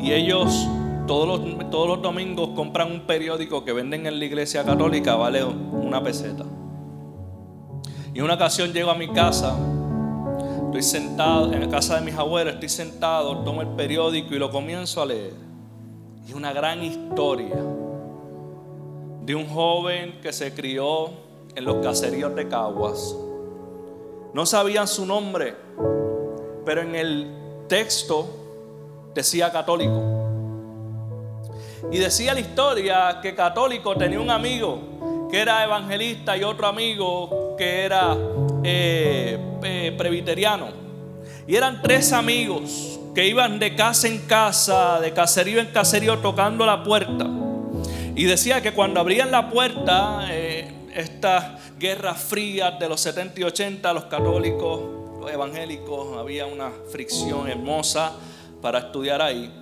[0.00, 0.66] Y ellos
[1.06, 5.44] todos los, todos los domingos compran un periódico que venden en la iglesia católica, vale
[5.44, 6.44] una peseta.
[8.14, 9.56] Y una ocasión llego a mi casa,
[10.78, 14.50] estoy sentado, en la casa de mis abuelos, estoy sentado, tomo el periódico y lo
[14.50, 15.32] comienzo a leer.
[16.28, 17.56] Y una gran historia
[19.24, 21.10] de un joven que se crió
[21.56, 23.16] en los caseríos de Caguas.
[24.32, 25.56] No sabían su nombre,
[26.64, 27.26] pero en el
[27.66, 28.28] texto
[29.14, 30.00] decía católico.
[31.90, 34.78] Y decía la historia que católico tenía un amigo
[35.30, 38.16] que era evangelista y otro amigo que era
[38.62, 40.68] eh, presbiteriano.
[41.46, 46.64] Y eran tres amigos que iban de casa en casa, de caserío en caserío, tocando
[46.64, 47.26] la puerta.
[48.14, 53.44] Y decía que cuando abrían la puerta, eh, estas guerras frías de los 70 y
[53.44, 54.80] 80, los católicos,
[55.20, 58.12] los evangélicos, había una fricción hermosa
[58.60, 59.57] para estudiar ahí.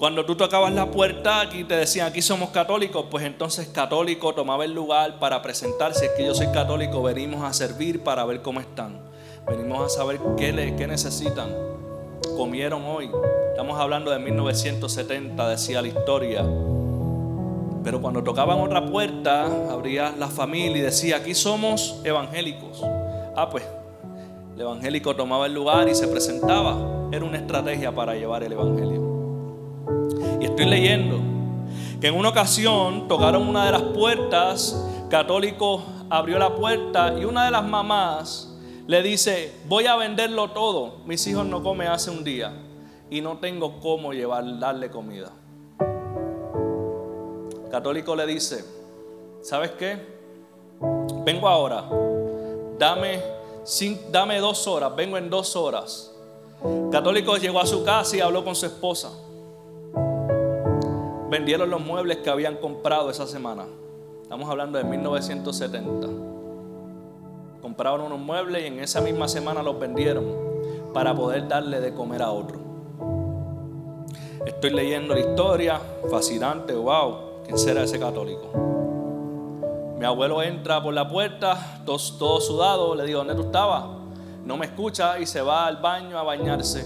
[0.00, 4.64] Cuando tú tocabas la puerta y te decían aquí somos católicos, pues entonces católico tomaba
[4.64, 6.06] el lugar para presentarse.
[6.06, 8.98] Es que yo soy católico, venimos a servir para ver cómo están.
[9.46, 11.54] Venimos a saber qué, le, qué necesitan.
[12.34, 13.10] Comieron hoy.
[13.50, 16.46] Estamos hablando de 1970, decía la historia.
[17.84, 22.82] Pero cuando tocaban otra puerta, abría la familia y decía, aquí somos evangélicos.
[23.36, 23.64] Ah, pues
[24.54, 27.10] el evangélico tomaba el lugar y se presentaba.
[27.12, 28.99] Era una estrategia para llevar el evangelio.
[30.60, 31.18] Estoy leyendo
[32.02, 34.76] que en una ocasión tocaron una de las puertas,
[35.08, 38.54] católico abrió la puerta y una de las mamás
[38.86, 42.52] le dice, voy a venderlo todo, mis hijos no comen hace un día
[43.08, 45.32] y no tengo cómo llevar, darle comida.
[47.70, 48.62] Católico le dice,
[49.40, 49.96] ¿sabes qué?
[51.24, 51.88] Vengo ahora,
[52.78, 53.22] dame,
[54.12, 56.14] dame dos horas, vengo en dos horas.
[56.92, 59.10] Católico llegó a su casa y habló con su esposa.
[61.30, 63.64] Vendieron los muebles que habían comprado esa semana.
[64.20, 66.08] Estamos hablando de 1970.
[67.62, 70.24] Compraron unos muebles y en esa misma semana los vendieron
[70.92, 72.58] para poder darle de comer a otro.
[74.44, 78.48] Estoy leyendo la historia, fascinante, wow, ¿quién será ese católico?
[80.00, 83.84] Mi abuelo entra por la puerta, todo, todo sudado, le digo, ¿dónde tú estabas?
[84.44, 86.84] No me escucha y se va al baño a bañarse.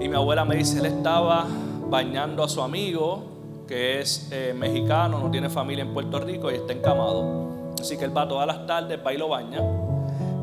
[0.00, 1.44] Y mi abuela me dice, él estaba
[1.88, 3.37] bañando a su amigo,
[3.68, 7.74] que es eh, mexicano, no tiene familia en Puerto Rico y está encamado.
[7.78, 9.60] Así que él va todas las tardes, va y lo baña.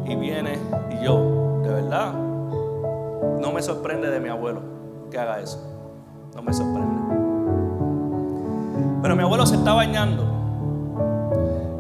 [0.06, 0.60] Y viene
[0.92, 4.62] y yo, de verdad, no me sorprende de mi abuelo
[5.10, 5.60] que haga eso.
[6.36, 6.96] No me sorprende.
[9.02, 10.24] Pero mi abuelo se está bañando.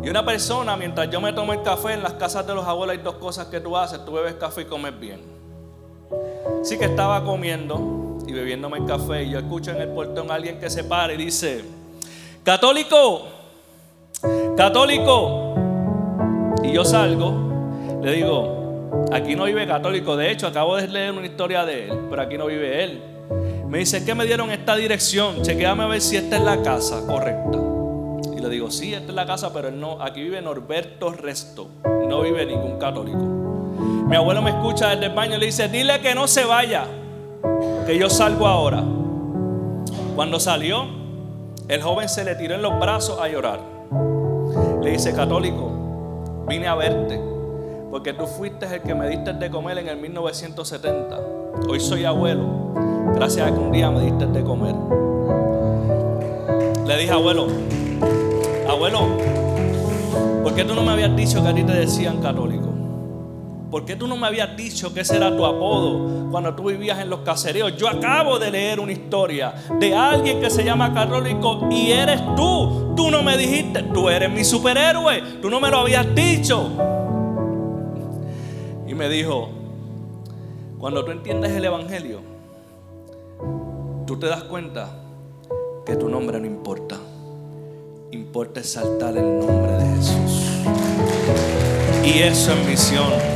[0.03, 2.97] Y una persona, mientras yo me tomo el café, en las casas de los abuelos
[2.97, 4.03] hay dos cosas que tú haces.
[4.03, 5.21] Tú bebes café y comes bien.
[6.61, 10.35] Así que estaba comiendo y bebiéndome el café y yo escucho en el portón a
[10.35, 11.63] alguien que se para y dice,
[12.43, 13.27] católico,
[14.57, 15.53] católico.
[16.63, 20.15] Y yo salgo, le digo, aquí no vive católico.
[20.15, 23.01] De hecho, acabo de leer una historia de él, pero aquí no vive él.
[23.67, 25.41] Me dice, que me dieron esta dirección?
[25.41, 27.59] Chequeame a ver si esta es la casa correcta.
[28.35, 31.69] Y le digo, sí, esta es la casa, pero no, aquí vive Norberto Resto.
[31.83, 33.17] No vive ningún católico.
[34.07, 36.85] Mi abuelo me escucha desde el baño y le dice, dile que no se vaya,
[37.85, 38.83] que yo salgo ahora.
[40.15, 40.85] Cuando salió,
[41.67, 43.59] el joven se le tiró en los brazos a llorar.
[44.81, 47.19] Le dice, católico, vine a verte,
[47.91, 51.19] porque tú fuiste el que me diste de comer en el 1970.
[51.67, 52.65] Hoy soy abuelo
[53.15, 54.75] Gracias a que un día me diste de comer.
[56.85, 57.47] Le dije, abuelo,
[58.67, 59.07] abuelo,
[60.43, 62.74] ¿por qué tú no me habías dicho que a ti te decían católico?
[63.75, 66.97] ¿Por qué tú no me habías dicho que ese era tu apodo cuando tú vivías
[66.99, 67.75] en los casereos?
[67.75, 72.93] Yo acabo de leer una historia de alguien que se llama católico y eres tú.
[72.95, 76.71] Tú no me dijiste, tú eres mi superhéroe, tú no me lo habías dicho.
[78.87, 79.49] Y me dijo,
[80.79, 82.21] cuando tú entiendes el Evangelio,
[84.07, 84.87] tú te das cuenta
[85.85, 86.95] que tu nombre no importa.
[88.13, 90.61] Importa exaltar el nombre de Jesús.
[92.05, 93.34] Y eso es misión.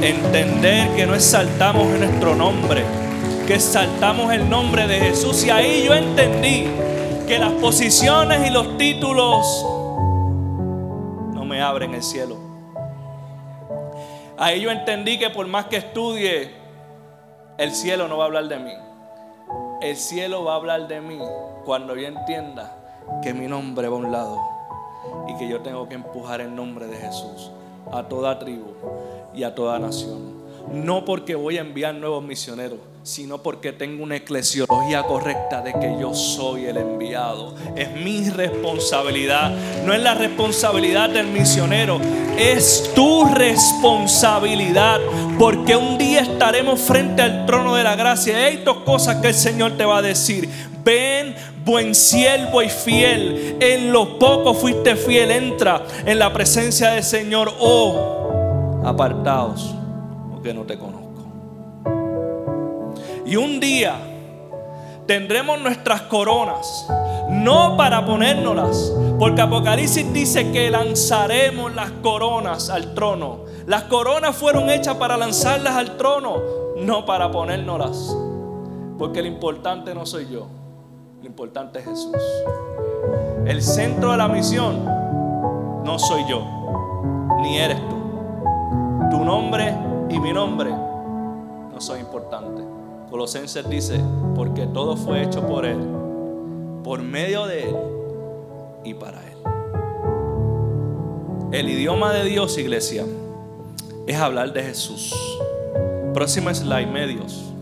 [0.00, 2.84] Entender que no exaltamos nuestro nombre,
[3.48, 5.44] que exaltamos el nombre de Jesús.
[5.44, 6.68] Y ahí yo entendí
[7.26, 9.66] que las posiciones y los títulos
[11.34, 12.36] no me abren el cielo.
[14.38, 16.52] Ahí yo entendí que por más que estudie,
[17.58, 18.72] el cielo no va a hablar de mí.
[19.80, 21.18] El cielo va a hablar de mí
[21.64, 22.72] cuando yo entienda
[23.20, 24.38] que mi nombre va a un lado
[25.26, 27.50] y que yo tengo que empujar el nombre de Jesús
[27.92, 28.74] a toda tribu
[29.34, 30.38] y a toda nación.
[30.72, 35.96] No porque voy a enviar nuevos misioneros, sino porque tengo una eclesiología correcta de que
[35.98, 37.54] yo soy el enviado.
[37.74, 39.50] Es mi responsabilidad,
[39.86, 41.98] no es la responsabilidad del misionero,
[42.38, 45.00] es tu responsabilidad,
[45.38, 48.36] porque un día estaremos frente al trono de la gracia.
[48.36, 50.50] Hay dos cosas que el Señor te va a decir.
[50.84, 57.04] Ven, buen siervo y fiel, en lo poco fuiste fiel, entra en la presencia del
[57.04, 57.54] Señor.
[57.58, 58.27] Oh,
[58.84, 59.74] apartaos,
[60.30, 61.08] porque no te conozco.
[63.24, 63.96] Y un día
[65.06, 66.86] tendremos nuestras coronas,
[67.30, 73.40] no para ponérnoslas, porque Apocalipsis dice que lanzaremos las coronas al trono.
[73.66, 76.36] Las coronas fueron hechas para lanzarlas al trono,
[76.78, 78.16] no para ponérnoslas.
[78.98, 80.46] Porque lo importante no soy yo,
[81.20, 82.16] lo importante es Jesús.
[83.44, 84.84] El centro de la misión
[85.84, 86.42] no soy yo,
[87.42, 87.97] ni eres tú.
[89.10, 89.74] Tu nombre
[90.10, 92.64] y mi nombre no son importantes.
[93.10, 94.00] Colosenses dice,
[94.34, 95.78] porque todo fue hecho por Él,
[96.84, 97.76] por medio de Él
[98.84, 99.38] y para Él.
[101.52, 103.06] El idioma de Dios, iglesia,
[104.06, 105.14] es hablar de Jesús.
[106.12, 107.52] Próximo slide, medios.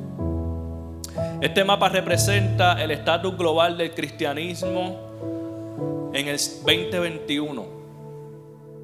[1.40, 4.96] Este mapa representa el estatus global del cristianismo
[6.12, 7.75] en el 2021.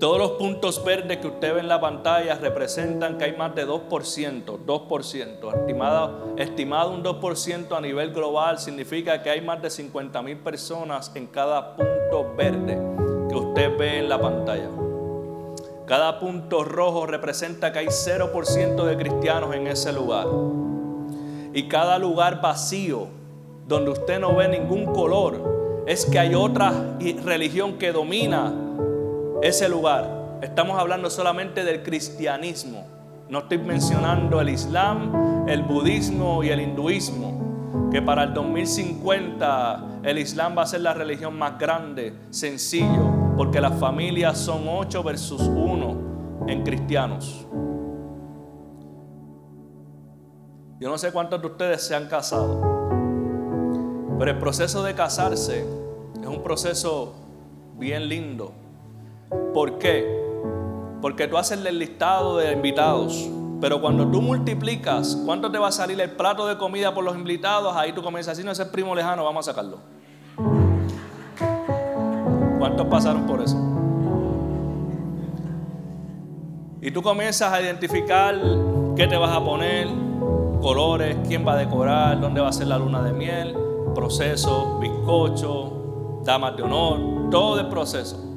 [0.02, 3.64] Todos los puntos verdes que usted ve en la pantalla representan que hay más de
[3.64, 5.60] 2%, 2%.
[5.60, 11.12] Estimado, estimado un 2% a nivel global significa que hay más de 50 mil personas
[11.14, 12.76] en cada punto verde
[13.28, 14.70] que usted ve en la pantalla.
[15.86, 20.26] Cada punto rojo representa que hay 0% de cristianos en ese lugar.
[21.54, 23.06] Y cada lugar vacío,
[23.68, 28.52] donde usted no ve ningún color, es que hay otra religión que domina
[29.42, 30.38] ese lugar.
[30.40, 32.86] Estamos hablando solamente del cristianismo.
[33.28, 40.18] No estoy mencionando el islam, el budismo y el hinduismo, que para el 2050 el
[40.18, 45.42] islam va a ser la religión más grande, sencillo, porque las familias son 8 versus
[45.42, 47.46] 1 en cristianos.
[50.78, 52.60] Yo no sé cuántos de ustedes se han casado,
[54.18, 55.64] pero el proceso de casarse
[56.20, 57.14] es un proceso
[57.76, 58.61] bien lindo.
[59.54, 60.22] ¿Por qué?
[61.00, 63.28] Porque tú haces el listado de invitados,
[63.60, 67.14] pero cuando tú multiplicas cuánto te va a salir el plato de comida por los
[67.16, 69.78] invitados, ahí tú comienzas, si no es el primo lejano, vamos a sacarlo.
[72.58, 73.56] ¿Cuántos pasaron por eso?
[76.80, 78.34] Y tú comienzas a identificar
[78.96, 79.88] qué te vas a poner,
[80.60, 83.56] colores, quién va a decorar, dónde va a ser la luna de miel,
[83.94, 88.31] proceso, bizcocho, damas de honor, todo el proceso.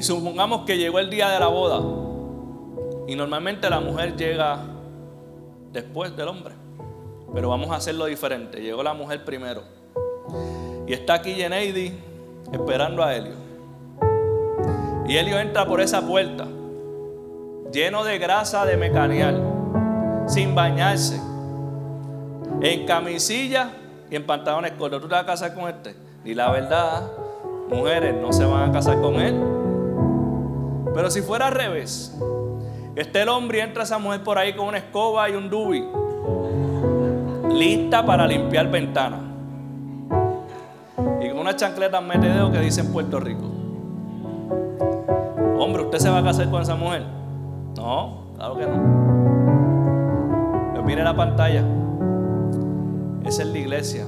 [0.00, 1.82] Y supongamos que llegó el día de la boda.
[3.06, 4.60] Y normalmente la mujer llega
[5.72, 6.54] después del hombre.
[7.34, 8.62] Pero vamos a hacerlo diferente.
[8.62, 9.62] Llegó la mujer primero.
[10.86, 11.92] Y está aquí Geneidi
[12.50, 13.34] esperando a Helio.
[15.06, 16.46] Y Helio entra por esa puerta,
[17.70, 21.20] lleno de grasa de mecanial, sin bañarse,
[22.62, 23.68] en camisilla
[24.10, 25.02] y en pantalones cortos.
[25.02, 25.94] ¿Tú te vas a casar con este?
[26.24, 27.02] Y la verdad,
[27.68, 29.59] mujeres no se van a casar con él.
[30.94, 32.16] Pero si fuera al revés,
[32.96, 35.86] esté el hombre y entra esa mujer por ahí con una escoba y un dubi,
[37.52, 39.20] lista para limpiar ventanas.
[41.20, 43.44] Y con una chancleta metedeo que dice en Puerto Rico.
[45.58, 47.04] Hombre, ¿usted se va a casar con esa mujer?
[47.76, 48.72] No, claro que no.
[50.72, 51.62] Pero mire la pantalla.
[53.24, 54.06] Esa es la iglesia.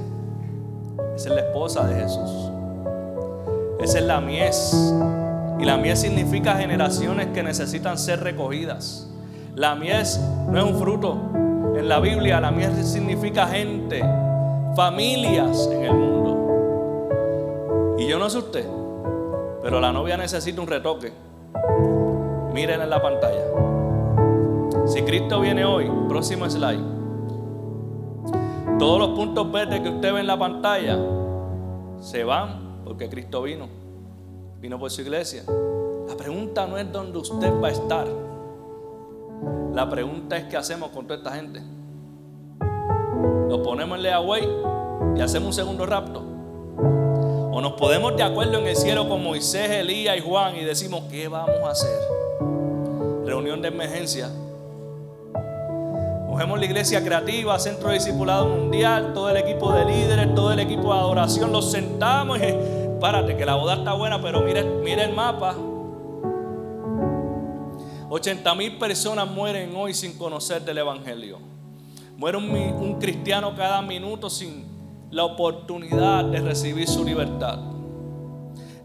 [1.15, 2.51] Esa es la esposa de Jesús.
[3.79, 4.93] Esa es la mies
[5.63, 9.09] y la mies significa generaciones que necesitan ser recogidas.
[9.55, 11.17] La mies no es un fruto.
[11.77, 14.03] En la Biblia la mies significa gente,
[14.75, 16.27] familias en el mundo.
[17.97, 18.67] Y yo no sé usted,
[19.61, 21.13] pero la novia necesita un retoque.
[22.53, 23.45] Miren en la pantalla.
[24.85, 26.83] Si Cristo viene hoy, próximo slide.
[28.77, 30.99] Todos los puntos verdes que usted ve en la pantalla
[32.01, 33.82] se van porque Cristo vino
[34.63, 35.43] vino por su iglesia.
[36.07, 38.07] La pregunta no es dónde usted va a estar.
[39.73, 41.61] La pregunta es qué hacemos con toda esta gente.
[43.49, 44.47] Nos ponemos en layaway
[45.17, 46.23] y hacemos un segundo rapto.
[47.51, 51.03] O nos podemos de acuerdo en el cielo con Moisés, Elías y Juan y decimos,
[51.11, 51.99] ¿qué vamos a hacer?
[53.25, 54.29] Reunión de emergencia.
[56.29, 60.59] Cogemos la iglesia creativa, centro de discipulado mundial, todo el equipo de líderes, todo el
[60.61, 65.11] equipo de adoración, los sentamos y párate, que la boda está buena, pero mire el
[65.11, 65.57] mapa.
[68.09, 71.37] 80 mil personas mueren hoy sin conocer del Evangelio.
[72.15, 74.63] Muere un, cristiano cada minuto sin
[75.11, 77.59] la oportunidad de recibir su libertad.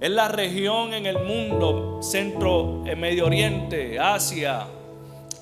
[0.00, 4.66] Es la región en el mundo, centro, Medio Oriente, Asia,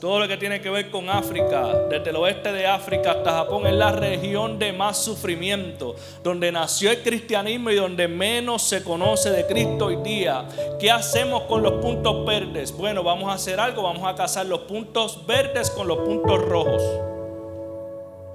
[0.01, 3.67] todo lo que tiene que ver con África, desde el oeste de África hasta Japón,
[3.67, 9.31] es la región de más sufrimiento, donde nació el cristianismo y donde menos se conoce
[9.31, 10.47] de Cristo hoy día.
[10.79, 12.77] ¿Qué hacemos con los puntos verdes?
[12.77, 16.83] Bueno, vamos a hacer algo, vamos a casar los puntos verdes con los puntos rojos.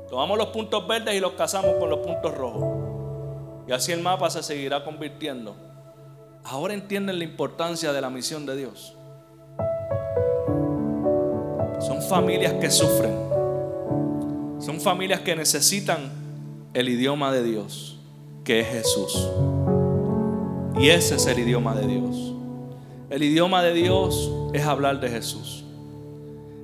[0.09, 2.63] Tomamos los puntos verdes y los casamos con los puntos rojos.
[3.67, 5.55] Y así el mapa se seguirá convirtiendo.
[6.43, 8.97] Ahora entienden la importancia de la misión de Dios.
[12.11, 13.15] Familias que sufren.
[14.59, 16.11] Son familias que necesitan
[16.73, 17.97] el idioma de Dios,
[18.43, 19.29] que es Jesús.
[20.77, 22.33] Y ese es el idioma de Dios.
[23.09, 25.63] El idioma de Dios es hablar de Jesús.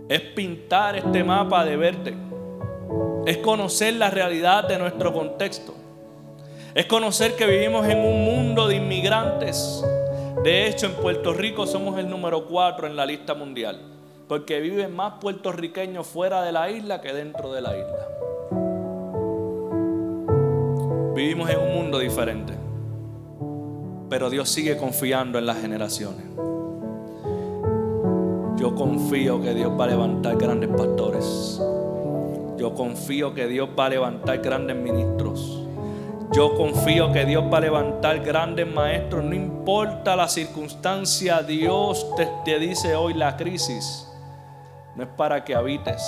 [0.10, 2.14] Es pintar este mapa de verde.
[3.26, 5.74] Es conocer la realidad de nuestro contexto.
[6.76, 9.82] Es conocer que vivimos en un mundo de inmigrantes.
[10.43, 13.97] De hecho, en Puerto Rico somos el número cuatro en la lista mundial
[14.28, 18.07] porque viven más puertorriqueños fuera de la isla que dentro de la isla.
[21.15, 22.53] Vivimos en un mundo diferente,
[24.09, 26.25] pero Dios sigue confiando en las generaciones.
[28.57, 31.61] Yo confío que Dios va a levantar grandes pastores.
[32.57, 35.63] Yo confío que Dios va a levantar grandes ministros.
[36.34, 39.23] Yo confío que Dios va a levantar grandes maestros.
[39.23, 42.05] No importa la circunstancia, Dios
[42.43, 44.07] te, dice hoy la crisis
[44.98, 46.04] no es para que habites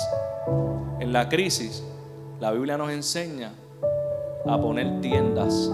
[0.98, 1.84] en la crisis.
[2.40, 3.52] La Biblia nos enseña
[4.44, 5.70] a poner tiendas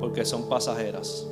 [0.00, 1.28] porque son pasajeras.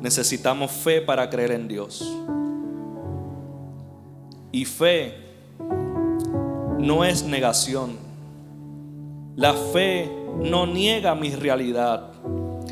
[0.00, 2.10] Necesitamos fe para creer en Dios.
[4.52, 5.14] Y fe
[6.78, 7.98] no es negación.
[9.36, 10.10] La fe
[10.40, 12.17] no niega mi realidad.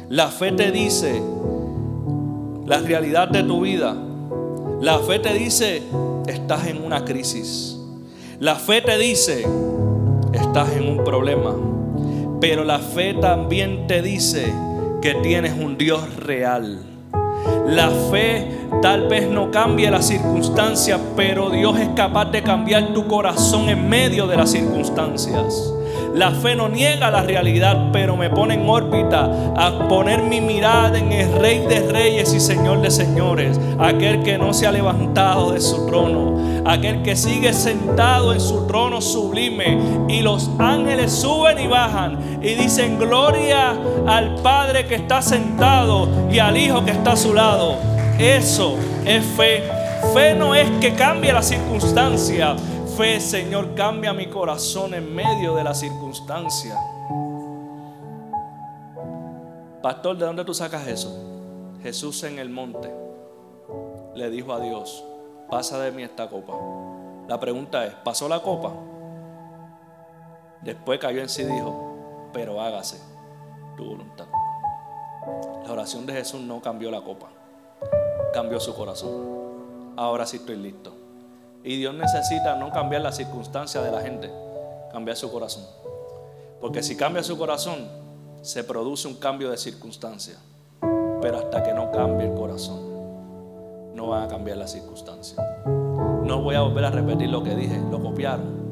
[0.09, 1.21] La fe te dice
[2.65, 3.97] la realidad de tu vida.
[4.81, 5.83] La fe te dice,
[6.29, 7.77] estás en una crisis.
[8.39, 9.45] La fe te dice,
[10.33, 11.57] estás en un problema.
[12.41, 14.53] Pero la fe también te dice
[15.03, 16.79] que tienes un Dios real.
[17.67, 18.47] La fe
[18.83, 23.89] tal vez no cambie la circunstancia, pero Dios es capaz de cambiar tu corazón en
[23.89, 25.73] medio de las circunstancias.
[26.15, 30.99] La fe no niega la realidad, pero me pone en órbita a poner mi mirada
[30.99, 35.53] en el Rey de Reyes y Señor de Señores, aquel que no se ha levantado
[35.53, 39.79] de su trono, aquel que sigue sentado en su trono sublime
[40.09, 43.77] y los ángeles suben y bajan y dicen gloria
[44.07, 47.77] al Padre que está sentado y al Hijo que está a su lado.
[48.19, 49.63] Eso es fe.
[50.15, 52.57] Fe no es que cambie la circunstancia
[52.97, 56.79] fe, Señor, cambia mi corazón en medio de la circunstancia.
[59.83, 61.77] Pastor, ¿de dónde tú sacas eso?
[61.83, 62.93] Jesús en el monte
[64.15, 65.05] le dijo a Dios,
[65.51, 66.55] pasa de mí esta copa.
[67.29, 68.73] La pregunta es, ¿pasó la copa?
[70.63, 72.99] Después cayó en sí y dijo, pero hágase
[73.77, 74.27] tu voluntad.
[75.65, 77.29] La oración de Jesús no cambió la copa,
[78.33, 79.95] cambió su corazón.
[79.97, 80.96] Ahora sí estoy listo.
[81.67, 84.31] Y Dios necesita no cambiar las circunstancias de la gente,
[84.93, 85.65] cambiar su corazón.
[86.61, 87.89] Porque si cambia su corazón,
[88.41, 90.37] se produce un cambio de circunstancia.
[91.21, 92.79] Pero hasta que no cambie el corazón,
[93.97, 95.45] no van a cambiar las circunstancias.
[95.67, 98.65] No voy a volver a repetir lo que dije, lo copiaron.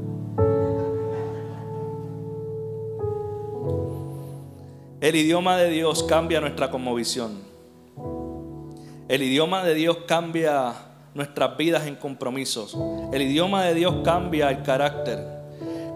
[5.01, 7.42] El idioma de Dios cambia nuestra conmovisión.
[9.09, 12.76] El idioma de Dios cambia nuestras vidas en compromisos.
[13.12, 15.34] El idioma de Dios cambia el carácter.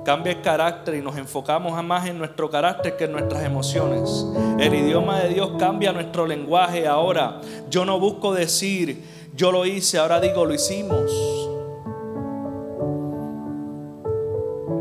[0.05, 4.25] Cambia el carácter y nos enfocamos más en nuestro carácter que en nuestras emociones.
[4.59, 7.41] El idioma de Dios cambia nuestro lenguaje ahora.
[7.69, 9.05] Yo no busco decir,
[9.35, 11.11] yo lo hice, ahora digo, lo hicimos.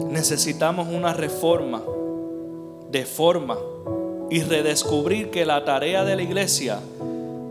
[0.10, 1.82] Necesitamos una reforma
[2.90, 3.58] de forma
[4.30, 6.80] y redescubrir que la tarea de la iglesia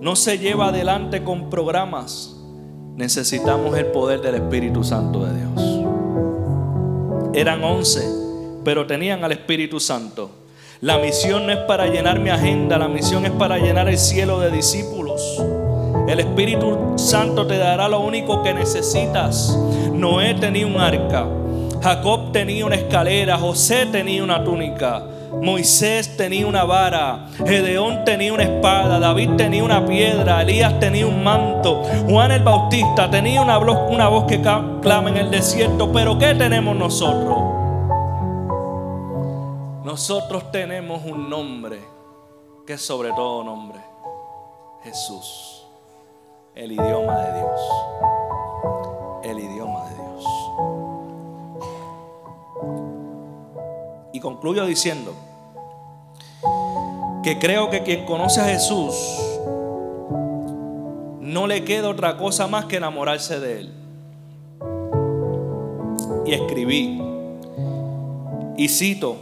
[0.00, 2.35] no se lleva adelante con programas,
[2.96, 5.86] necesitamos el poder del Espíritu Santo de Dios.
[7.34, 8.02] Eran once,
[8.64, 10.30] pero tenían al Espíritu Santo.
[10.80, 14.40] La misión no es para llenar mi agenda, la misión es para llenar el cielo
[14.40, 15.42] de discípulos.
[16.08, 19.56] El Espíritu Santo te dará lo único que necesitas.
[19.92, 21.26] Noé tenía un arca,
[21.82, 25.04] Jacob tenía una escalera, José tenía una túnica.
[25.42, 31.22] Moisés tenía una vara, Gedeón tenía una espada, David tenía una piedra, Elías tenía un
[31.22, 35.92] manto, Juan el Bautista tenía una voz, una voz que clama en el desierto.
[35.92, 37.38] Pero ¿qué tenemos nosotros?
[39.84, 41.78] Nosotros tenemos un nombre
[42.66, 43.78] que es sobre todo nombre,
[44.82, 45.64] Jesús,
[46.56, 47.60] el idioma de Dios,
[54.26, 55.14] concluyo diciendo,
[57.22, 58.96] que creo que quien conoce a Jesús
[61.20, 63.72] no le queda otra cosa más que enamorarse de Él.
[66.26, 67.00] Y escribí,
[68.56, 69.14] y cito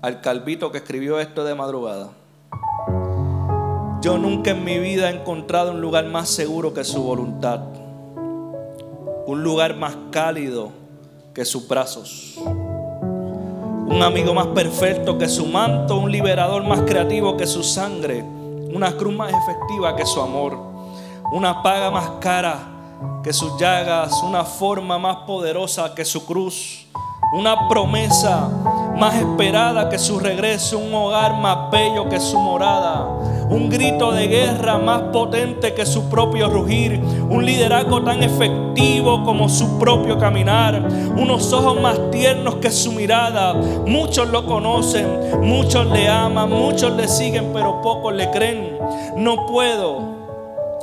[0.00, 2.08] al calvito que escribió esto de madrugada.
[4.00, 7.60] Yo nunca en mi vida he encontrado un lugar más seguro que su voluntad,
[9.26, 10.70] un lugar más cálido
[11.34, 12.40] que sus brazos
[13.90, 18.22] un amigo más perfecto que su manto, un liberador más creativo que su sangre,
[18.72, 20.56] una cruz más efectiva que su amor,
[21.32, 22.56] una paga más cara
[23.24, 26.86] que sus llagas, una forma más poderosa que su cruz,
[27.32, 28.48] una promesa
[28.96, 33.08] más esperada que su regreso, un hogar más bello que su morada,
[33.50, 39.48] un grito de guerra más potente que su propio rugir, un liderazgo tan efectivo como
[39.48, 40.80] su propio caminar,
[41.16, 43.54] unos ojos más tiernos que su mirada.
[43.54, 48.78] Muchos lo conocen, muchos le aman, muchos le siguen, pero pocos le creen.
[49.16, 49.98] No puedo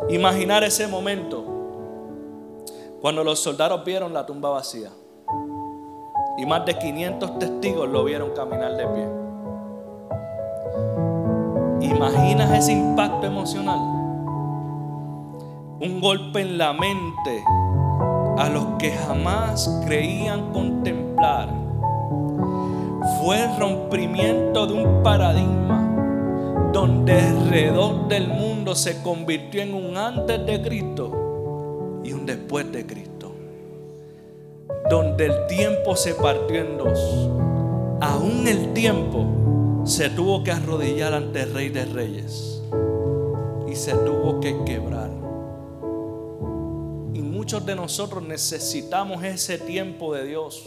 [0.10, 1.46] imaginar ese momento
[3.02, 4.90] cuando los soldados vieron la tumba vacía
[6.38, 9.27] y más de 500 testigos lo vieron caminar de pie.
[11.88, 13.80] ¿Imaginas ese impacto emocional?
[15.80, 17.44] Un golpe en la mente
[18.38, 21.48] a los que jamás creían contemplar.
[23.22, 30.46] Fue el rompimiento de un paradigma donde alrededor del mundo se convirtió en un antes
[30.46, 33.32] de Cristo y un después de Cristo.
[34.90, 37.30] Donde el tiempo se partió en dos.
[38.02, 39.26] Aún el tiempo
[39.88, 42.62] se tuvo que arrodillar ante el Rey de Reyes
[43.70, 45.10] y se tuvo que quebrar.
[47.14, 50.66] Y muchos de nosotros necesitamos ese tiempo de Dios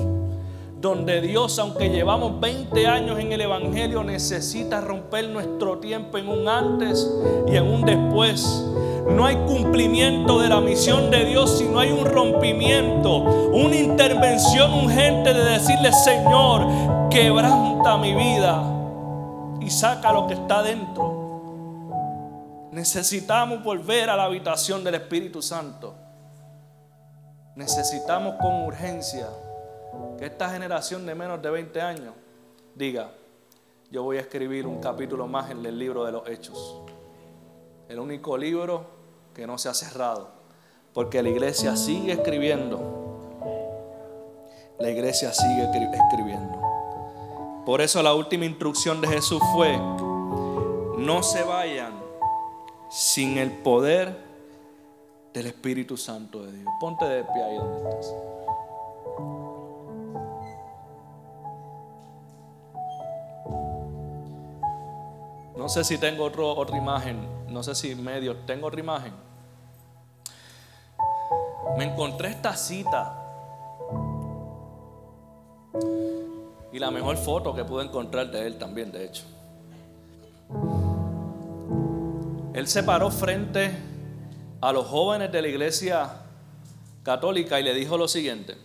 [0.80, 6.48] donde Dios, aunque llevamos 20 años en el Evangelio, necesita romper nuestro tiempo en un
[6.48, 7.06] antes
[7.46, 8.64] y en un después.
[9.06, 14.72] No hay cumplimiento de la misión de Dios si no hay un rompimiento, una intervención
[14.72, 16.66] urgente de decirle, Señor,
[17.10, 18.79] quebranta mi vida
[19.70, 22.68] saca lo que está dentro.
[22.72, 25.94] Necesitamos volver a la habitación del Espíritu Santo.
[27.56, 29.26] Necesitamos con urgencia
[30.18, 32.14] que esta generación de menos de 20 años
[32.74, 33.10] diga,
[33.90, 36.80] yo voy a escribir un capítulo más en el libro de los hechos.
[37.88, 38.86] El único libro
[39.34, 40.28] que no se ha cerrado,
[40.94, 43.18] porque la iglesia sigue escribiendo.
[44.78, 46.69] La iglesia sigue escribiendo.
[47.64, 51.92] Por eso la última instrucción de Jesús fue, no se vayan
[52.90, 54.18] sin el poder
[55.32, 56.68] del Espíritu Santo de Dios.
[56.80, 58.14] Ponte de pie ahí donde estás.
[65.56, 69.12] No sé si tengo otra imagen, no sé si medio, tengo otra imagen.
[71.76, 73.19] Me encontré esta cita
[76.72, 79.24] y la mejor foto que pude encontrar de él también, de hecho.
[82.54, 83.70] Él se paró frente
[84.60, 86.10] a los jóvenes de la iglesia
[87.02, 88.56] católica y le dijo lo siguiente,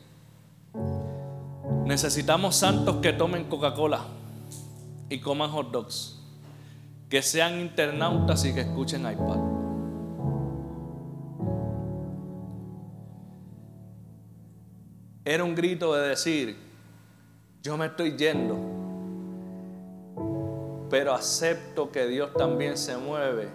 [1.86, 4.02] necesitamos santos que tomen Coca-Cola
[5.10, 6.16] y coman hot dogs
[7.10, 9.38] que sean internautas y que escuchen iPad.
[15.24, 16.58] Era un grito de decir,
[17.66, 18.56] yo me estoy yendo,
[20.88, 23.50] pero acepto que Dios también se mueve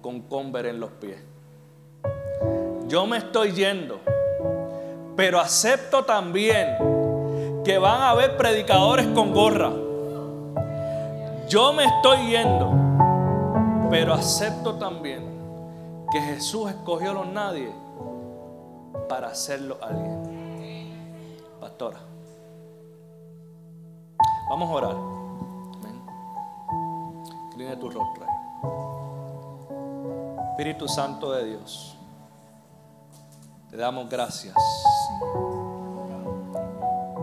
[0.00, 1.22] con Conver en los pies.
[2.88, 4.00] Yo me estoy yendo,
[5.16, 6.78] pero acepto también
[7.62, 9.70] que van a haber predicadores con gorra.
[11.46, 12.72] Yo me estoy yendo,
[13.90, 15.24] pero acepto también
[16.10, 17.70] que Jesús escogió a los nadie
[19.10, 20.22] para hacerlo alguien.
[21.60, 22.11] Pastora,
[24.52, 24.96] vamos a orar.
[27.46, 28.26] Incline tu rostro.
[30.50, 31.96] Espíritu Santo de Dios,
[33.70, 34.54] te damos gracias.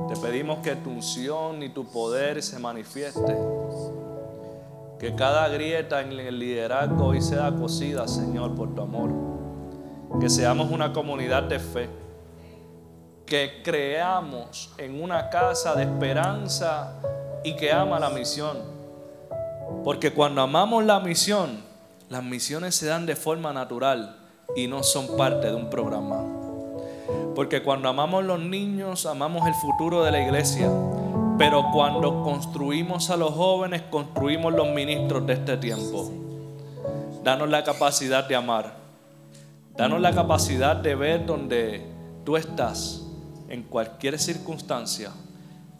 [0.08, 3.38] Te pedimos que tu unción y tu poder se manifieste
[4.98, 9.12] que cada grieta en el liderazgo hoy sea cosida, Señor, por tu amor.
[10.20, 11.90] Que seamos una comunidad de fe.
[13.28, 17.00] Que creamos en una casa de esperanza
[17.44, 18.58] y que ama la misión.
[19.84, 21.62] Porque cuando amamos la misión,
[22.10, 24.18] las misiones se dan de forma natural
[24.56, 26.24] y no son parte de un programa.
[27.36, 30.70] Porque cuando amamos los niños, amamos el futuro de la iglesia.
[31.38, 36.12] Pero cuando construimos a los jóvenes, construimos los ministros de este tiempo.
[37.24, 38.74] Danos la capacidad de amar.
[39.78, 41.86] Danos la capacidad de ver donde
[42.26, 43.06] tú estás,
[43.48, 45.12] en cualquier circunstancia.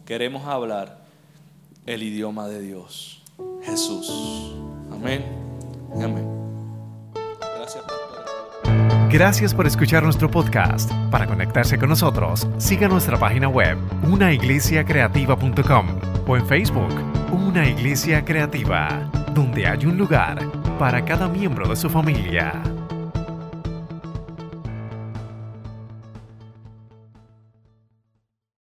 [0.06, 0.99] Queremos hablar
[1.86, 3.22] el idioma de Dios.
[3.62, 4.54] Jesús.
[4.92, 5.24] Amén.
[5.94, 6.40] Amén.
[9.10, 10.90] Gracias por escuchar nuestro podcast.
[11.10, 15.86] Para conectarse con nosotros, siga nuestra página web, unaiglesiacreativa.com
[16.28, 16.94] o en Facebook,
[17.32, 20.38] Una Iglesia Creativa, donde hay un lugar
[20.78, 22.62] para cada miembro de su familia.